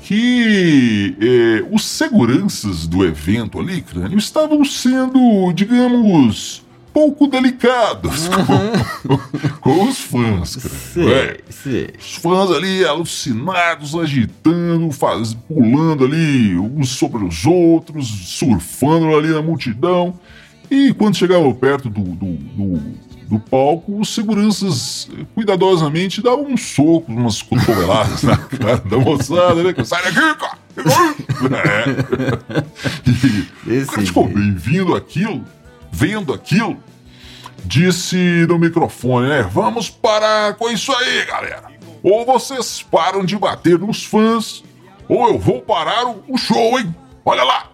que 0.03 1.15
é, 1.21 1.65
os 1.73 1.85
seguranças 1.85 2.85
do 2.85 3.05
evento 3.05 3.59
ali, 3.59 3.81
crânio, 3.81 4.17
estavam 4.17 4.65
sendo, 4.65 5.53
digamos, 5.53 6.65
pouco 6.93 7.27
delicados 7.27 8.27
com, 8.27 9.49
com 9.61 9.83
os 9.87 9.99
fãs, 9.99 10.55
crânio. 10.55 11.11
É. 11.13 11.37
sei, 11.49 11.63
sei. 11.63 11.89
Os 11.99 12.15
fãs 12.15 12.51
ali 12.51 12.83
alucinados, 12.85 13.95
agitando, 13.95 14.91
faz, 14.91 15.33
pulando 15.33 16.05
ali 16.05 16.57
uns 16.57 16.89
sobre 16.89 17.23
os 17.23 17.45
outros, 17.45 18.07
surfando 18.07 19.15
ali 19.15 19.29
na 19.29 19.41
multidão. 19.41 20.13
E 20.69 20.93
quando 20.93 21.17
chegavam 21.17 21.53
perto 21.53 21.89
do, 21.89 22.01
do, 22.01 22.25
do- 22.35 23.11
do 23.31 23.39
palco, 23.39 23.97
os 23.97 24.13
seguranças 24.13 25.09
cuidadosamente 25.33 26.21
davam 26.21 26.47
uns 26.47 26.63
socos, 26.63 27.15
umas 27.15 27.41
cotoveladas 27.41 28.23
na 28.27 28.35
cara 28.35 28.75
da 28.79 28.97
moçada, 28.97 29.63
né? 29.63 29.73
Sai 29.85 30.03
daqui, 30.03 30.35
cara! 30.37 30.57
É. 31.63 32.61
E 33.67 33.85
cara 33.85 34.01
ficou 34.01 34.25
jeito. 34.25 34.37
bem 34.39 34.53
vindo 34.53 34.95
aquilo, 34.95 35.45
vendo 35.91 36.33
aquilo, 36.33 36.77
disse 37.63 38.45
no 38.47 38.57
microfone, 38.57 39.27
né? 39.27 39.43
Vamos 39.43 39.89
parar 39.89 40.55
com 40.55 40.69
isso 40.69 40.91
aí, 40.91 41.25
galera. 41.25 41.71
Ou 42.01 42.25
vocês 42.25 42.81
param 42.81 43.23
de 43.23 43.37
bater 43.37 43.77
nos 43.77 44.03
fãs, 44.03 44.63
ou 45.07 45.27
eu 45.27 45.37
vou 45.37 45.61
parar 45.61 46.07
o, 46.07 46.37
show, 46.37 46.79
hein? 46.79 46.95
Olha 47.23 47.43
lá! 47.43 47.69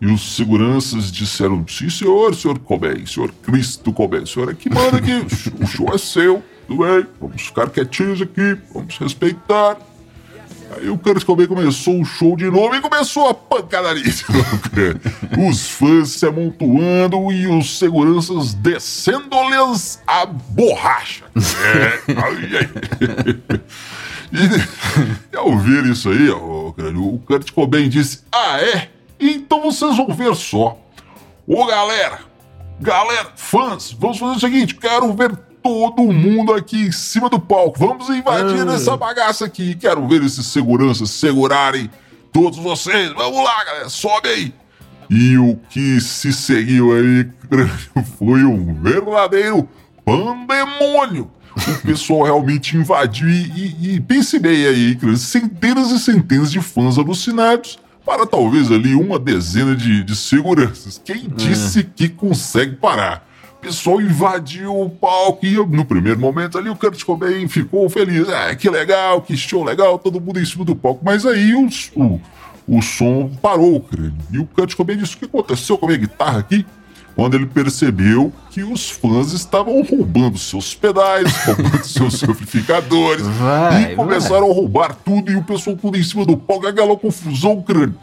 E 0.00 0.06
os 0.06 0.36
seguranças 0.36 1.10
disseram: 1.10 1.66
Sim, 1.68 1.90
senhor, 1.90 2.34
senhor 2.34 2.58
Cobain, 2.58 3.04
senhor 3.06 3.32
Cristo 3.42 3.92
Cobain, 3.92 4.24
senhor 4.24 4.50
é 4.50 4.54
que 4.54 4.72
manda 4.72 4.98
aqui, 4.98 5.26
o 5.60 5.66
show 5.66 5.94
é 5.94 5.98
seu, 5.98 6.42
tudo 6.66 6.84
bem, 6.84 7.06
vamos 7.20 7.42
ficar 7.42 7.70
quietinhos 7.70 8.22
aqui, 8.22 8.58
vamos 8.72 8.96
respeitar. 8.98 9.78
Aí 10.70 10.90
o 10.90 10.98
Kurt 10.98 11.24
Cobain 11.24 11.46
começou 11.46 12.00
o 12.00 12.04
show 12.04 12.36
de 12.36 12.50
novo 12.50 12.74
e 12.74 12.80
começou 12.80 13.28
a 13.28 13.34
pancadaria. 13.34 14.02
os 15.38 15.68
fãs 15.68 16.10
se 16.10 16.26
amontoando 16.26 17.30
e 17.30 17.46
os 17.46 17.78
seguranças 17.78 18.54
descendo-lhes 18.54 20.00
a 20.06 20.26
borracha. 20.26 21.24
É, 21.36 22.12
ai, 22.18 22.50
ai. 22.58 23.40
E, 24.32 25.32
e 25.32 25.36
ao 25.36 25.56
ver 25.56 25.86
isso 25.86 26.10
aí, 26.10 26.28
ó, 26.30 26.72
o 26.76 27.18
Kurt 27.24 27.52
Cobain 27.52 27.88
disse: 27.88 28.24
Ah, 28.32 28.60
é? 28.60 28.88
Então 29.20 29.62
vocês 29.62 29.96
vão 29.96 30.08
ver 30.08 30.34
só. 30.34 30.76
Ô 31.46 31.64
galera, 31.64 32.20
galera, 32.80 33.32
fãs, 33.36 33.92
vamos 33.92 34.18
fazer 34.18 34.36
o 34.36 34.40
seguinte: 34.40 34.74
quero 34.74 35.12
ver 35.14 35.45
todo 35.66 36.12
mundo 36.12 36.54
aqui 36.54 36.86
em 36.86 36.92
cima 36.92 37.28
do 37.28 37.40
palco. 37.40 37.76
Vamos 37.76 38.08
invadir 38.08 38.68
Ah. 38.68 38.74
essa 38.74 38.96
bagaça 38.96 39.44
aqui. 39.46 39.74
Quero 39.74 40.06
ver 40.06 40.22
esses 40.22 40.46
seguranças 40.46 41.10
segurarem 41.10 41.90
todos 42.32 42.56
vocês. 42.56 43.12
Vamos 43.14 43.42
lá, 43.42 43.64
galera, 43.64 43.88
sobe 43.88 44.28
aí. 44.28 44.54
E 45.10 45.36
o 45.36 45.58
que 45.68 46.00
se 46.00 46.32
seguiu 46.32 46.92
aí 46.92 47.28
foi 48.16 48.44
um 48.44 48.80
verdadeiro 48.80 49.68
pandemônio. 50.04 51.28
O 51.56 51.86
pessoal 51.86 52.22
realmente 52.22 52.76
invadiu 52.76 53.28
e, 53.28 53.74
e, 53.80 53.94
e 53.94 54.00
pense 54.00 54.38
bem 54.38 54.66
aí, 54.66 54.96
centenas 55.16 55.90
e 55.90 55.98
centenas 55.98 56.52
de 56.52 56.60
fãs 56.60 56.96
alucinados 56.96 57.76
para 58.04 58.24
talvez 58.24 58.70
ali 58.70 58.94
uma 58.94 59.18
dezena 59.18 59.74
de, 59.74 60.04
de 60.04 60.14
seguranças. 60.14 61.00
Quem 61.04 61.28
disse 61.34 61.82
que 61.82 62.08
consegue 62.08 62.76
parar? 62.76 63.25
O 63.66 63.68
pessoal 63.68 64.00
invadiu 64.00 64.80
o 64.80 64.88
palco 64.88 65.44
e 65.44 65.56
no 65.56 65.84
primeiro 65.84 66.20
momento 66.20 66.56
ali 66.56 66.70
o 66.70 66.76
Kurt 66.76 67.02
Cobain 67.02 67.48
ficou 67.48 67.90
feliz. 67.90 68.28
Ah, 68.28 68.54
que 68.54 68.70
legal, 68.70 69.20
que 69.20 69.36
show 69.36 69.64
legal, 69.64 69.98
todo 69.98 70.20
mundo 70.20 70.38
em 70.38 70.44
cima 70.44 70.64
do 70.64 70.76
palco. 70.76 71.04
Mas 71.04 71.26
aí 71.26 71.52
o, 71.52 72.20
o 72.68 72.80
som 72.80 73.28
parou, 73.42 73.80
cara. 73.80 74.12
E 74.30 74.38
o 74.38 74.46
Kurt 74.46 74.72
Cobain 74.76 74.96
disse, 74.96 75.16
o 75.16 75.18
que 75.18 75.24
aconteceu 75.24 75.76
com 75.76 75.86
a 75.86 75.88
minha 75.88 75.98
guitarra 75.98 76.38
aqui? 76.38 76.64
Quando 77.16 77.34
ele 77.34 77.46
percebeu 77.46 78.30
que 78.50 78.62
os 78.62 78.90
fãs 78.90 79.32
estavam 79.32 79.82
roubando 79.82 80.36
seus 80.36 80.74
pedais, 80.74 81.32
roubando 81.46 81.82
seus 81.82 82.22
amplificadores, 82.22 83.26
Vai, 83.26 83.92
e 83.92 83.96
começaram 83.96 84.50
a 84.50 84.54
roubar 84.54 84.94
tudo, 84.94 85.32
e 85.32 85.36
o 85.36 85.42
pessoal 85.42 85.76
tudo 85.76 85.96
em 85.96 86.02
cima 86.02 86.26
do 86.26 86.36
palco, 86.36 86.66
aquela 86.66 86.94
confusão 86.94 87.62
crânio. 87.62 87.94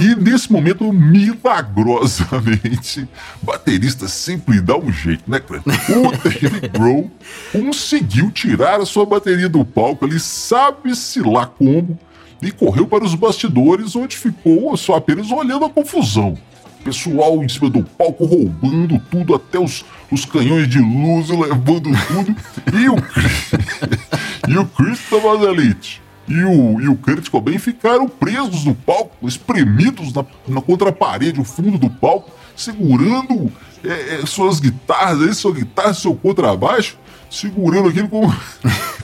E 0.00 0.14
nesse 0.14 0.50
momento, 0.50 0.90
milagrosamente, 0.90 3.06
baterista 3.42 4.08
sempre 4.08 4.58
dá 4.58 4.74
um 4.74 4.90
jeito, 4.90 5.30
né, 5.30 5.38
crânio? 5.38 5.64
O 5.90 6.10
Dave 6.16 6.68
Grohl 6.72 7.10
conseguiu 7.52 8.30
tirar 8.30 8.80
a 8.80 8.86
sua 8.86 9.04
bateria 9.04 9.50
do 9.50 9.66
palco, 9.66 10.06
ele 10.06 10.18
sabe-se 10.18 11.20
lá 11.20 11.44
como, 11.44 11.98
e 12.40 12.50
correu 12.50 12.86
para 12.86 13.04
os 13.04 13.14
bastidores, 13.14 13.94
onde 13.94 14.16
ficou 14.16 14.74
só 14.78 14.94
apenas 14.94 15.30
olhando 15.30 15.66
a 15.66 15.70
confusão. 15.70 16.38
Pessoal 16.84 17.42
em 17.44 17.48
cima 17.48 17.70
do 17.70 17.82
palco 17.82 18.24
roubando 18.24 19.00
tudo, 19.10 19.34
até 19.34 19.58
os, 19.58 19.84
os 20.10 20.24
canhões 20.24 20.68
de 20.68 20.78
luz 20.78 21.28
levando 21.28 21.90
tudo. 22.08 22.36
E 22.72 22.88
o, 22.88 22.96
e 24.50 24.58
o 24.58 24.66
Christopher 24.66 25.48
Elite 25.48 26.02
e 26.28 26.44
o, 26.44 26.80
e 26.80 26.88
o 26.88 26.96
Kurt 26.96 27.28
Cobain 27.28 27.58
ficaram 27.58 28.08
presos 28.08 28.64
no 28.64 28.74
palco, 28.74 29.28
espremidos 29.28 30.12
na, 30.12 30.24
na 30.48 30.60
contra 30.60 30.90
a 30.90 30.92
parede, 30.92 31.40
o 31.40 31.44
fundo 31.44 31.78
do 31.78 31.90
palco, 31.90 32.30
segurando 32.56 33.52
é, 33.84 34.20
é, 34.20 34.26
suas 34.26 34.60
guitarras, 34.60 35.22
aí, 35.22 35.34
sua 35.34 35.52
guitarra, 35.52 35.94
seu 35.94 36.14
contrabaixo, 36.14 36.96
segurando 37.30 37.88
aquilo 37.88 38.08
como. 38.08 38.32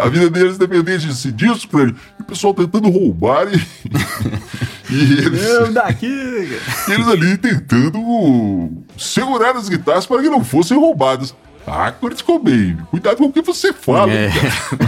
A 0.00 0.08
vida 0.08 0.28
deles 0.28 0.58
dependesse 0.58 1.06
disso, 1.06 1.30
disso, 1.30 1.68
e 2.18 2.22
o 2.22 2.24
pessoal 2.24 2.52
tentando 2.52 2.90
roubar 2.90 3.46
e 3.46 3.56
eles, 4.90 5.44
Eu 5.44 5.72
daqui. 5.72 6.06
e 6.06 6.92
eles 6.92 7.08
ali 7.08 7.36
tentando 7.36 8.70
segurar 8.98 9.56
as 9.56 9.68
guitarras 9.68 10.06
para 10.06 10.22
que 10.22 10.28
não 10.28 10.44
fossem 10.44 10.78
roubadas. 10.78 11.34
Ah, 11.66 11.90
Kurt 11.90 12.22
Cobain, 12.22 12.76
cuidado 12.90 13.16
com 13.16 13.24
o 13.24 13.32
que 13.32 13.42
você 13.42 13.72
fala. 13.72 14.12
É. 14.12 14.30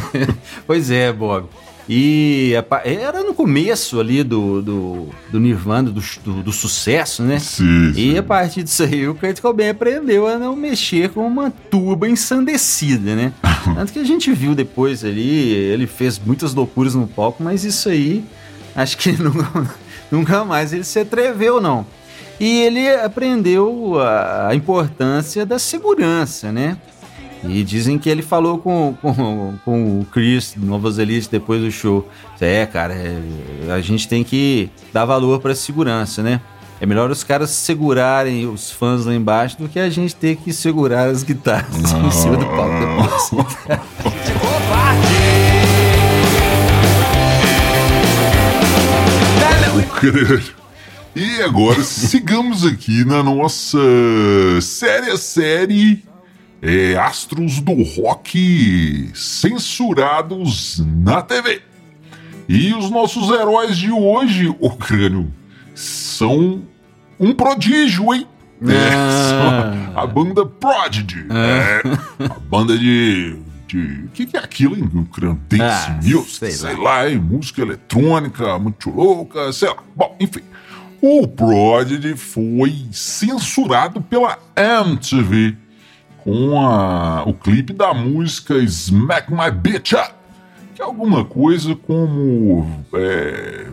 pois 0.66 0.90
é, 0.90 1.12
Bob. 1.12 1.48
E 1.88 2.52
era 2.84 3.22
no 3.22 3.32
começo 3.32 3.98
ali 3.98 4.22
do, 4.22 4.60
do, 4.60 5.08
do 5.32 5.40
Nirvana, 5.40 5.90
do, 5.90 6.02
do, 6.22 6.42
do 6.42 6.52
sucesso, 6.52 7.22
né? 7.22 7.38
Sim, 7.38 7.94
sim. 7.94 8.12
E 8.12 8.18
a 8.18 8.22
partir 8.22 8.62
disso 8.62 8.82
aí, 8.82 9.08
o 9.08 9.14
Kurt 9.14 9.40
Cobain 9.40 9.70
aprendeu 9.70 10.28
a 10.28 10.38
não 10.38 10.54
mexer 10.54 11.08
com 11.08 11.26
uma 11.26 11.50
tuba 11.50 12.06
ensandecida, 12.06 13.16
né? 13.16 13.32
Tanto 13.74 13.92
que 13.92 13.98
a 13.98 14.04
gente 14.04 14.30
viu 14.32 14.54
depois 14.54 15.02
ali, 15.02 15.50
ele 15.50 15.86
fez 15.86 16.20
muitas 16.22 16.52
loucuras 16.52 16.94
no 16.94 17.06
palco, 17.06 17.42
mas 17.42 17.64
isso 17.64 17.88
aí, 17.88 18.22
acho 18.76 18.98
que 18.98 19.12
nunca, 19.16 19.74
nunca 20.12 20.44
mais 20.44 20.72
ele 20.72 20.84
se 20.84 21.00
atreveu, 21.00 21.60
não. 21.60 21.86
E 22.40 22.60
ele 22.62 22.88
aprendeu 22.88 23.98
a, 24.00 24.48
a 24.48 24.54
importância 24.54 25.44
da 25.44 25.58
segurança, 25.58 26.52
né? 26.52 26.76
E 27.44 27.62
dizem 27.62 27.98
que 27.98 28.08
ele 28.08 28.22
falou 28.22 28.58
com, 28.58 28.96
com, 29.00 29.54
com 29.64 30.00
o 30.00 30.04
Chris, 30.06 30.54
Novos 30.56 30.98
Elite, 30.98 31.28
depois 31.30 31.62
do 31.62 31.70
show. 31.70 32.08
É, 32.40 32.66
cara, 32.66 32.94
é, 32.94 33.20
a 33.72 33.80
gente 33.80 34.08
tem 34.08 34.24
que 34.24 34.70
dar 34.92 35.04
valor 35.04 35.40
pra 35.40 35.54
segurança, 35.54 36.22
né? 36.22 36.40
É 36.80 36.86
melhor 36.86 37.10
os 37.10 37.24
caras 37.24 37.50
segurarem 37.50 38.46
os 38.46 38.70
fãs 38.70 39.04
lá 39.04 39.14
embaixo 39.14 39.58
do 39.58 39.68
que 39.68 39.80
a 39.80 39.90
gente 39.90 40.14
ter 40.14 40.36
que 40.36 40.52
segurar 40.52 41.08
as 41.08 41.22
guitarras 41.22 41.74
em 41.92 42.10
cima 42.10 42.36
do 42.36 42.46
palco 42.46 42.74
depois. 42.80 44.04
E 51.14 51.42
agora 51.42 51.82
sigamos 51.84 52.64
aqui 52.64 53.04
na 53.04 53.22
nossa 53.22 53.78
séria 54.60 55.16
série 55.16 56.04
é, 56.62 56.96
Astros 56.96 57.60
do 57.60 57.72
Rock 57.82 59.10
censurados 59.14 60.82
na 60.86 61.22
TV. 61.22 61.62
E 62.48 62.72
os 62.72 62.90
nossos 62.90 63.28
heróis 63.30 63.76
de 63.76 63.90
hoje, 63.90 64.54
o 64.58 64.70
crânio, 64.70 65.30
são 65.74 66.62
um 67.20 67.32
prodígio, 67.34 68.12
hein? 68.14 68.26
É, 68.62 68.94
Ah. 68.94 69.92
são 69.94 70.02
a 70.02 70.06
banda 70.06 70.44
Prodigy. 70.46 71.26
É, 71.30 72.24
a 72.24 72.38
banda 72.40 72.76
de. 72.76 73.36
De 73.68 74.04
o 74.06 74.08
que, 74.08 74.26
que 74.26 74.36
é 74.36 74.40
aquilo, 74.40 74.76
hein? 74.76 75.08
Crânio 75.12 75.40
Dance 75.48 75.62
Ah, 75.90 76.00
Music, 76.02 76.30
sei 76.30 76.50
sei, 76.52 76.76
lá. 76.76 77.08
Música 77.10 77.62
eletrônica, 77.62 78.58
muito 78.58 78.90
louca, 78.90 79.52
sei 79.52 79.68
lá. 79.68 79.76
Bom, 79.94 80.16
enfim. 80.18 80.40
O 81.00 81.28
Prodigy 81.28 82.16
foi 82.16 82.74
censurado 82.90 84.00
pela 84.00 84.36
MTV 84.56 85.56
com 86.24 86.60
a- 86.60 87.22
o 87.24 87.32
clipe 87.32 87.72
da 87.72 87.94
música 87.94 88.54
Smack 88.58 89.32
My 89.32 89.50
Bitch 89.52 89.92
Up, 89.92 90.12
que 90.74 90.82
é 90.82 90.84
alguma 90.84 91.24
coisa 91.24 91.76
como 91.76 92.84
é, 92.94 93.68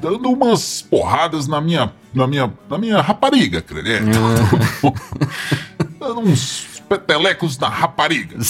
dando 0.00 0.30
umas 0.30 0.80
porradas 0.82 1.46
na 1.46 1.60
minha 1.60 1.92
na 2.14 2.26
minha 2.26 2.52
na 2.70 2.78
minha 2.78 3.00
rapariga, 3.02 3.60
creio, 3.62 3.84
né? 3.84 4.00
dando 6.00 6.20
uns 6.20 6.71
petelecos 6.98 7.58
na 7.58 7.68
rapariga. 7.68 8.36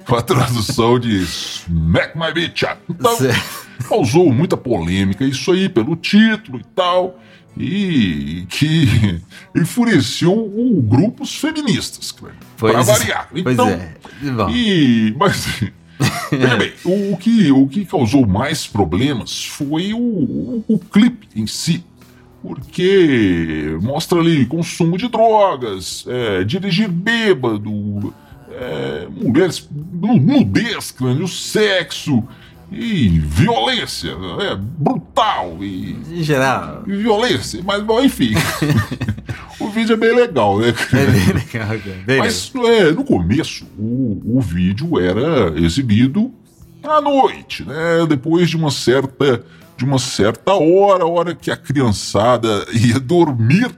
É 0.00 0.04
com 0.06 0.16
a 0.16 0.22
tradução 0.22 0.98
de 0.98 1.22
Smack 1.22 2.16
My 2.18 2.32
Bitch 2.32 2.62
Up. 2.64 2.76
Então, 2.90 3.16
Certo. 3.16 3.66
causou 3.88 4.30
muita 4.32 4.56
polêmica, 4.56 5.24
isso 5.24 5.50
aí 5.52 5.68
pelo 5.68 5.96
título 5.96 6.60
e 6.60 6.64
tal, 6.74 7.18
e 7.56 8.44
que 8.50 9.20
enfureceu 9.56 10.32
o- 10.32 10.82
grupos 10.82 11.34
feministas, 11.36 12.12
cara, 12.12 12.34
pra 12.58 12.82
variar. 12.82 13.28
Então, 13.34 13.68
é. 13.70 13.94
E, 14.52 15.14
mas, 15.18 15.46
veja 16.30 16.56
bem, 16.56 16.72
o, 16.84 17.12
o 17.12 17.16
que, 17.16 17.50
o 17.50 17.66
que 17.66 17.84
causou 17.86 18.26
mais 18.26 18.66
problemas 18.66 19.44
foi 19.46 19.94
o, 19.94 19.98
o, 19.98 20.64
o 20.68 20.78
clipe 20.78 21.28
em 21.34 21.46
si, 21.46 21.82
porque 22.44 23.78
mostra 23.80 24.20
ali 24.20 24.44
consumo 24.44 24.98
de 24.98 25.08
drogas, 25.08 26.04
é, 26.06 26.44
dirigir 26.44 26.90
bêbado, 26.90 28.12
é, 28.52 29.08
mulheres, 29.10 29.66
nu- 29.72 30.18
nudez, 30.20 30.90
crânio, 30.90 31.26
sexo 31.26 32.22
e 32.70 33.08
violência, 33.08 34.10
é, 34.42 34.54
brutal 34.56 35.56
e, 35.62 35.96
em 36.12 36.22
geral, 36.22 36.82
e 36.86 36.94
violência, 36.94 37.62
mas 37.64 37.82
bom, 37.82 38.02
enfim. 38.02 38.32
o 39.58 39.70
vídeo 39.70 39.94
é 39.94 39.96
bem 39.96 40.14
legal, 40.14 40.58
né? 40.58 40.68
é 40.68 41.06
bem 41.06 41.26
legal, 41.32 41.78
cara. 41.78 42.02
Bem 42.04 42.18
Mas 42.18 42.52
é, 42.54 42.92
no 42.92 43.04
começo, 43.04 43.64
o, 43.78 44.20
o 44.36 44.40
vídeo 44.42 45.00
era 45.00 45.58
exibido 45.58 46.30
à 46.82 47.00
noite, 47.00 47.64
né? 47.64 48.04
Depois 48.06 48.50
de 48.50 48.56
uma 48.58 48.70
certa 48.70 49.42
de 49.76 49.84
uma 49.84 49.98
certa 49.98 50.54
hora, 50.54 51.06
hora 51.06 51.34
que 51.34 51.50
a 51.50 51.56
criançada 51.56 52.66
ia 52.72 52.98
dormir, 53.00 53.74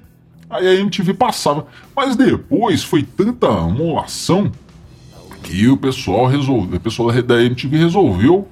aí 0.51 0.67
a 0.69 0.75
MTV 0.75 1.15
passava. 1.15 1.67
Mas 1.95 2.17
depois 2.17 2.85
foi 2.85 3.03
tanta 3.03 3.51
molação 3.51 4.51
que 5.43 5.69
o 5.69 5.77
pessoal 5.77 6.27
resolveu, 6.27 6.77
o 6.77 6.81
pessoal 6.81 7.13
da 7.23 7.43
MTV 7.43 7.77
resolveu 7.77 8.49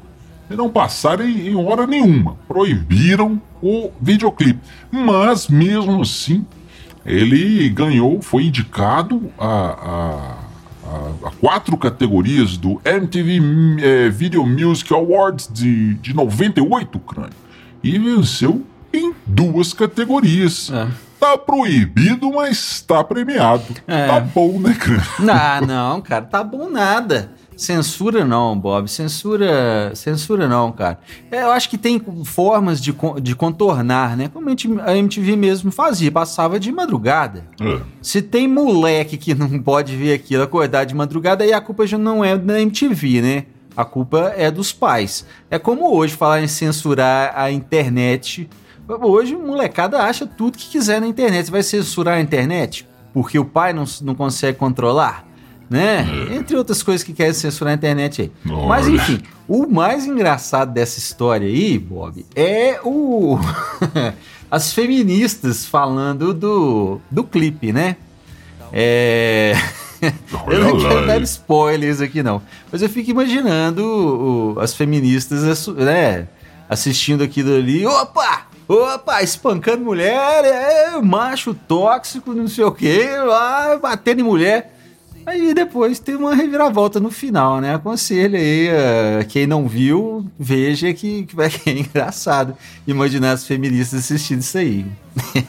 não 0.51 0.69
passaram 0.69 1.25
em, 1.25 1.49
em 1.49 1.57
hora 1.57 1.87
nenhuma. 1.87 2.37
Proibiram 2.47 3.41
o 3.63 3.91
videoclipe. 4.01 4.61
Mas 4.91 5.49
mesmo 5.49 6.03
assim, 6.03 6.45
ele 7.05 7.69
ganhou, 7.71 8.21
foi 8.21 8.45
indicado 8.45 9.31
a, 9.39 10.39
a, 10.87 11.29
a- 11.29 11.31
quatro 11.41 11.77
categorias 11.77 12.57
do 12.57 12.81
MTV 12.85 13.41
eh, 13.83 14.09
Video 14.11 14.45
Music 14.47 14.93
Awards 14.93 15.49
de, 15.53 15.95
de 15.95 16.15
98, 16.15 16.99
crânio. 17.01 17.31
E 17.83 17.99
venceu 17.99 18.63
em 18.93 19.13
duas 19.27 19.73
categorias. 19.73 20.71
É. 20.73 20.87
Tá 21.21 21.39
proibido, 21.39 22.31
mas 22.33 22.81
tá 22.83 23.03
premiado. 23.03 23.65
É. 23.87 24.07
Tá 24.07 24.21
bom, 24.21 24.59
né, 24.61 24.75
crânio? 24.79 25.03
Não, 25.21 25.61
não, 25.67 26.01
cara, 26.01 26.25
tá 26.25 26.45
bom 26.45 26.69
nada. 26.69 27.33
Censura 27.57 28.25
não, 28.25 28.59
Bob. 28.59 28.89
Censura, 28.89 29.93
censura 29.95 30.49
não, 30.49 30.73
cara. 30.73 30.99
É, 31.31 31.43
eu 31.43 31.51
acho 31.51 31.69
que 31.69 31.79
tem 31.79 32.01
formas 32.25 32.81
de, 32.81 32.95
de 33.23 33.35
contornar, 33.35 34.17
né? 34.17 34.29
Como 34.33 34.49
a 34.49 34.97
MTV 34.97 35.37
mesmo 35.37 35.71
fazia, 35.71 36.11
passava 36.11 36.59
de 36.59 36.71
madrugada. 36.73 37.47
É. 37.61 37.81
Se 38.03 38.21
tem 38.21 38.49
moleque 38.49 39.17
que 39.17 39.35
não 39.35 39.59
pode 39.61 39.97
ver 39.97 40.15
aquilo 40.15 40.43
acordar 40.43 40.85
de 40.85 40.95
madrugada, 40.95 41.45
aí 41.45 41.53
a 41.53 41.61
culpa 41.61 41.87
já 41.87 41.99
não 41.99 42.25
é 42.25 42.37
da 42.37 42.61
MTV, 42.61 43.21
né? 43.21 43.45
A 43.77 43.85
culpa 43.85 44.33
é 44.37 44.51
dos 44.51 44.73
pais. 44.73 45.27
É 45.51 45.59
como 45.59 45.93
hoje 45.95 46.15
falar 46.15 46.43
em 46.43 46.49
censurar 46.49 47.33
a 47.37 47.51
internet. 47.51 48.49
Hoje, 48.87 49.35
molecada 49.35 49.99
acha 49.99 50.27
tudo 50.27 50.59
que 50.59 50.71
quiser 50.71 51.01
na 51.01 51.07
internet. 51.07 51.47
Você 51.47 51.51
vai 51.51 51.63
censurar 51.63 52.19
a 52.19 52.21
internet 52.21 52.87
porque 53.15 53.39
o 53.39 53.45
pai 53.45 53.73
não, 53.73 53.85
não 54.03 54.15
consegue 54.15 54.59
controlar? 54.59 55.25
Né? 55.71 56.07
Entre 56.33 56.57
outras 56.57 56.83
coisas 56.83 57.03
que 57.03 57.13
querem 57.13 57.33
censurar 57.33 57.73
a 57.73 57.75
internet 57.75 58.23
aí. 58.23 58.33
Olha. 58.53 58.67
Mas 58.67 58.87
enfim, 58.89 59.21
o 59.49 59.67
mais 59.67 60.07
engraçado 60.07 60.73
dessa 60.73 60.99
história 60.99 61.47
aí, 61.49 61.79
Bob, 61.79 62.25
é 62.37 62.79
o. 62.85 63.39
as 64.51 64.73
feministas 64.73 65.65
falando 65.65 66.33
do, 66.35 67.01
do 67.11 67.25
clipe, 67.25 67.73
né? 67.73 67.97
É. 68.73 69.55
Eu 70.49 70.61
não 70.61 70.75
lá, 70.75 70.89
quero 70.91 71.07
dar 71.07 71.23
spoilers 71.23 72.01
aqui, 72.01 72.23
não. 72.23 72.43
Mas 72.71 72.83
eu 72.83 72.91
fico 72.91 73.11
imaginando 73.11 73.83
o- 74.55 74.61
as 74.61 74.75
feministas 74.75 75.67
né, 75.69 76.29
assistindo 76.69 77.25
aquilo 77.25 77.55
ali. 77.57 77.87
Opa! 77.87 78.43
Opa! 78.69 79.23
Espancando 79.23 79.83
mulher, 79.83 80.45
é 80.45 81.01
macho 81.01 81.55
tóxico, 81.55 82.35
não 82.35 82.49
sei 82.49 82.65
o 82.65 82.73
quê, 82.73 83.09
ah, 83.31 83.79
batendo 83.81 84.21
em 84.21 84.25
mulher. 84.25 84.74
Aí 85.27 85.55
depois 85.55 85.99
tem 85.99 86.17
uma 86.17 86.35
reviravolta 86.35 87.01
no 87.01 87.11
final, 87.11 87.61
né? 87.61 87.75
Aconselho 87.75 88.37
aí, 88.37 88.69
ah, 88.69 89.25
quem 89.25 89.47
não 89.47 89.67
viu, 89.67 90.31
veja 90.39 90.93
que, 90.93 91.25
que 91.25 91.35
vai 91.35 91.49
que 91.51 91.71
é 91.71 91.79
engraçado 91.79 92.57
imaginar 92.87 93.33
as 93.33 93.47
feministas 93.47 94.01
assistindo 94.01 94.41
isso 94.41 94.59
aí. 94.59 94.87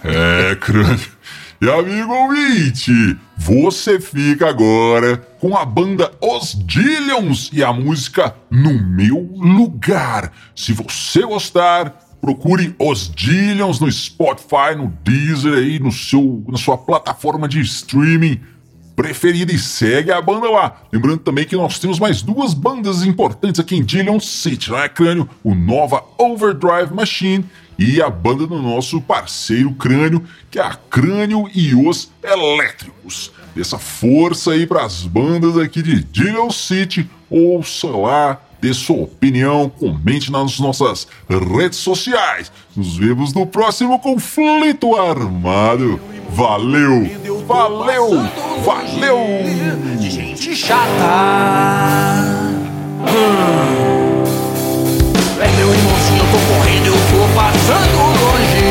É, 0.03 0.55
crânio. 0.55 1.15
E 1.61 1.69
amigo 1.69 2.13
ouvinte, 2.13 3.17
você 3.37 3.99
fica 3.99 4.49
agora 4.49 5.17
com 5.39 5.55
a 5.55 5.65
banda 5.65 6.11
Os 6.21 6.53
Dillions 6.65 7.49
e 7.53 7.63
a 7.63 7.71
música 7.71 8.35
No 8.51 8.73
Meu 8.73 9.31
Lugar. 9.35 10.31
Se 10.53 10.73
você 10.73 11.21
gostar, 11.21 11.97
procure 12.21 12.75
Os 12.77 13.09
Dillions 13.09 13.79
no 13.79 13.89
Spotify, 13.91 14.75
no 14.75 14.93
Deezer 15.03 15.53
aí, 15.53 15.79
no 15.79 15.91
seu, 15.91 16.43
na 16.47 16.57
sua 16.57 16.77
plataforma 16.77 17.47
de 17.47 17.61
streaming 17.61 18.41
preferida 18.95 19.51
e 19.51 19.59
segue 19.59 20.11
a 20.11 20.21
banda 20.21 20.49
lá. 20.49 20.81
Lembrando 20.91 21.19
também 21.19 21.45
que 21.45 21.55
nós 21.55 21.77
temos 21.79 21.99
mais 21.99 22.21
duas 22.21 22.53
bandas 22.53 23.03
importantes 23.03 23.59
aqui 23.59 23.75
em 23.75 23.83
Dillion 23.83 24.19
City, 24.19 24.71
não 24.71 24.79
é, 24.79 24.87
Crânio? 24.87 25.29
O 25.43 25.53
Nova 25.53 26.03
Overdrive 26.17 26.93
Machine 26.93 27.45
e 27.77 28.01
a 28.01 28.09
banda 28.09 28.47
do 28.47 28.61
nosso 28.61 29.01
parceiro 29.01 29.71
Crânio, 29.73 30.23
que 30.49 30.59
é 30.59 30.61
a 30.61 30.75
Crânio 30.75 31.49
e 31.53 31.75
os 31.75 32.09
Elétricos. 32.23 33.31
Dessa 33.55 33.77
força 33.77 34.51
aí 34.51 34.65
para 34.65 34.83
as 34.83 35.03
bandas 35.03 35.57
aqui 35.57 35.81
de 35.81 36.03
Dillion 36.03 36.49
City, 36.49 37.09
ouça 37.29 37.87
lá, 37.87 38.41
dê 38.61 38.73
sua 38.73 39.03
opinião, 39.03 39.69
comente 39.69 40.31
nas 40.31 40.59
nossas 40.59 41.07
redes 41.29 41.79
sociais. 41.79 42.51
Nos 42.75 42.97
vemos 42.97 43.33
no 43.33 43.45
próximo 43.45 43.99
conflito 43.99 44.95
armado. 44.95 45.99
Valeu! 46.29 47.09
Valeu! 47.47 48.09
Valeu! 48.63 49.19
De 49.99 50.09
gente 50.09 50.55
chata. 50.55 50.85
Hum. 53.07 54.23
É 55.39 55.47
meu 55.57 55.73
irmãozinho, 55.73 56.19
eu 56.19 56.27
tô 56.31 56.39
correndo, 56.53 56.87
eu 56.87 56.93
tô 57.11 57.21
passando 57.35 57.97
longe. 58.19 58.65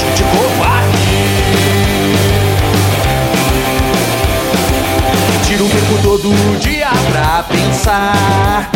Gente 0.00 0.22
covarde. 0.24 1.16
Tiro 5.46 5.64
o 5.64 5.68
tempo 5.68 5.94
todo 6.02 6.58
dia 6.60 6.90
pra 7.12 7.42
pensar. 7.44 8.73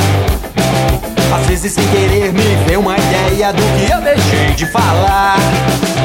Vezes 1.60 1.72
sem 1.72 1.88
querer 1.88 2.32
me 2.32 2.54
vem 2.68 2.76
uma 2.76 2.96
ideia 2.96 3.52
do 3.52 3.60
que 3.60 3.90
eu 3.90 4.00
deixei 4.00 4.54
de 4.54 4.64
falar. 4.66 5.36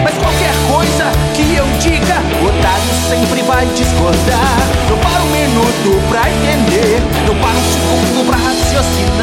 Mas 0.04 0.16
qualquer 0.18 0.52
coisa 0.68 1.12
que 1.36 1.56
eu 1.56 1.64
diga, 1.78 2.16
o 2.42 2.48
otário 2.48 2.90
sempre 3.08 3.44
vai 3.44 3.64
discordar. 3.68 4.58
Não 4.90 4.98
paro 4.98 5.24
um 5.24 5.30
minuto 5.30 6.10
pra 6.10 6.28
entender, 6.28 7.00
não 7.28 7.36
paro 7.36 7.56
um 7.56 7.72
segundo 7.72 8.26
pra 8.26 8.38
raciocinar. 8.38 9.22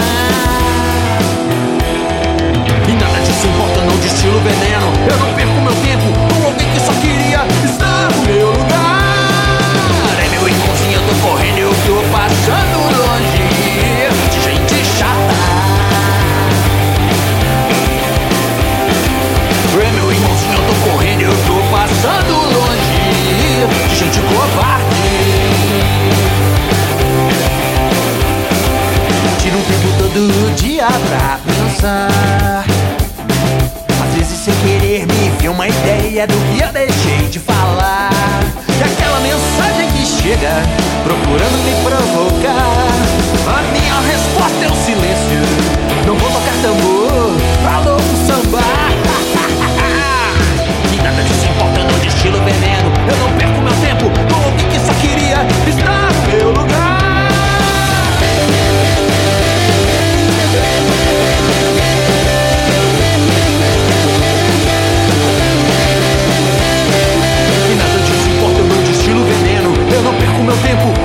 E 2.87 2.93
nada 2.93 3.19
disso 3.23 3.49
importa, 3.49 3.81
não 3.83 3.97
destilo 3.97 4.39
veneno. 4.39 4.87
Eu 5.11 5.19
não 5.19 5.35
perco 5.35 5.61
meu 5.63 5.75
tempo 5.83 6.13
com 6.33 6.47
alguém 6.47 6.71
que 6.71 6.79
só 6.79 6.93
queria 6.93 7.45
estar 7.65 8.09
no 8.15 8.23
meu 8.23 8.53
lugar. 8.53 8.70
pra 30.99 31.39
pensar. 31.47 32.65
Às 34.03 34.11
vezes, 34.15 34.39
sem 34.39 34.55
querer, 34.55 35.07
me 35.07 35.31
viu 35.39 35.53
uma 35.53 35.69
ideia 35.69 36.27
do 36.27 36.35
que 36.35 36.61
eu 36.63 36.73
deixei 36.73 37.29
de 37.29 37.39
falar. 37.39 38.11
E 38.69 38.83
aquela 38.83 39.21
mensagem 39.21 39.89
que 39.93 40.05
chega, 40.07 40.51
procurando 41.05 41.59
me 41.65 41.75
provocar. 41.83 42.89
A 43.47 43.63
minha 43.73 44.01
resposta 44.01 44.65
é 44.65 44.69
o 44.69 44.75
silêncio. 44.85 45.41
Não 46.07 46.17
vou 46.17 46.31
tocar 46.31 46.55
tambor, 46.63 47.33
falou 47.63 47.97
um 47.97 48.27
samba. 48.27 48.61
e 50.93 50.97
nada 51.03 51.23
disso 51.23 51.47
importando 51.47 52.01
de 52.01 52.09
estilo 52.09 52.39
veneno. 52.39 52.91
Eu 53.09 53.17
não 53.19 53.31
perco 53.37 53.61
meu 53.61 53.75
tempo, 53.75 54.11
com 54.33 54.49
o 54.49 54.53
que 54.71 54.81
só 54.81 54.95
queria 54.95 55.47
estar. 55.69 56.00
tempo. 70.63 71.00